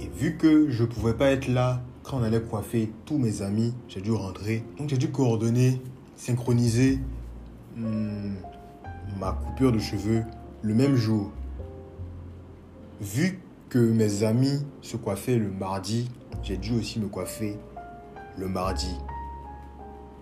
Et 0.00 0.06
vu 0.06 0.36
que 0.36 0.70
je 0.70 0.84
ne 0.84 0.88
pouvais 0.88 1.14
pas 1.14 1.32
être 1.32 1.48
là 1.48 1.82
quand 2.04 2.18
on 2.18 2.22
allait 2.22 2.40
coiffer 2.40 2.92
tous 3.04 3.18
mes 3.18 3.42
amis, 3.42 3.74
j'ai 3.88 4.00
dû 4.00 4.12
rentrer. 4.12 4.62
Donc 4.78 4.88
j'ai 4.88 4.96
dû 4.96 5.10
coordonner, 5.10 5.82
synchroniser 6.14 7.00
hmm, 7.74 8.34
ma 9.18 9.32
coupure 9.32 9.72
de 9.72 9.80
cheveux 9.80 10.22
le 10.62 10.72
même 10.72 10.94
jour. 10.94 11.32
Vu 13.00 13.40
que 13.68 13.80
mes 13.80 14.22
amis 14.22 14.64
se 14.82 14.96
coiffaient 14.96 15.38
le 15.38 15.50
mardi, 15.50 16.08
j'ai 16.44 16.58
dû 16.58 16.78
aussi 16.78 17.00
me 17.00 17.08
coiffer 17.08 17.58
le 18.38 18.46
mardi. 18.46 18.94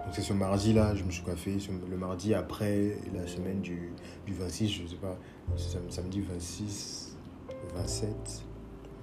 Donc 0.05 0.13
c'est 0.13 0.23
ce 0.23 0.33
mardi-là, 0.33 0.95
je 0.95 1.03
me 1.03 1.11
suis 1.11 1.23
coiffé 1.23 1.57
le 1.91 1.97
mardi 1.97 2.35
après 2.35 2.99
la 3.15 3.27
semaine 3.27 3.61
du, 3.61 3.91
du 4.27 4.35
26, 4.35 4.69
je 4.69 4.83
ne 4.83 4.89
sais 4.89 4.97
pas, 4.97 5.19
samedi 5.89 6.21
26, 6.21 7.17
27, 7.75 8.45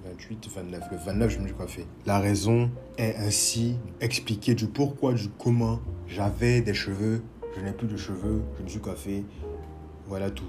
28, 0.06 0.50
29. 0.56 0.84
Le 0.92 0.98
29, 0.98 1.32
je 1.32 1.40
me 1.40 1.48
suis 1.48 1.56
coiffé. 1.56 1.86
La 2.06 2.20
raison 2.20 2.70
est 2.98 3.16
ainsi 3.16 3.78
expliquée 4.00 4.54
du 4.54 4.68
pourquoi, 4.68 5.14
du 5.14 5.30
comment. 5.30 5.80
J'avais 6.08 6.62
des 6.62 6.74
cheveux, 6.74 7.24
je 7.56 7.62
n'ai 7.62 7.72
plus 7.72 7.88
de 7.88 7.98
cheveux, 7.98 8.42
je 8.60 8.64
me 8.64 8.70
suis 8.70 8.80
coiffé. 8.80 9.24
Voilà 10.08 10.30
tout. 10.30 10.46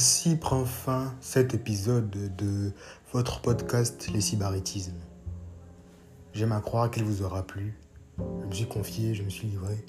Ainsi 0.00 0.36
prend 0.36 0.64
fin 0.64 1.14
cet 1.20 1.52
épisode 1.52 2.08
de 2.08 2.72
votre 3.12 3.42
podcast 3.42 4.08
Les 4.10 4.22
Cybaritismes. 4.22 4.96
J'aime 6.32 6.52
à 6.52 6.60
croire 6.62 6.90
qu'il 6.90 7.04
vous 7.04 7.20
aura 7.20 7.46
plu. 7.46 7.78
Je 8.16 8.46
me 8.46 8.50
suis 8.50 8.66
confié, 8.66 9.14
je 9.14 9.22
me 9.22 9.28
suis 9.28 9.46
livré. 9.48 9.84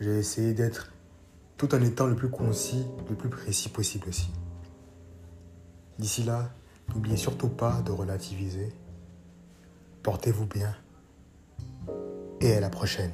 J'ai 0.00 0.18
essayé 0.18 0.54
d'être 0.54 0.94
tout 1.58 1.74
en 1.74 1.82
étant 1.82 2.06
le 2.06 2.16
plus 2.16 2.30
concis, 2.30 2.86
le 3.10 3.14
plus 3.14 3.28
précis 3.28 3.68
possible 3.68 4.08
aussi. 4.08 4.30
D'ici 5.98 6.22
là, 6.22 6.50
n'oubliez 6.88 7.18
surtout 7.18 7.50
pas 7.50 7.82
de 7.82 7.92
relativiser. 7.92 8.72
Portez-vous 10.02 10.46
bien 10.46 10.74
et 12.40 12.54
à 12.54 12.60
la 12.60 12.70
prochaine. 12.70 13.12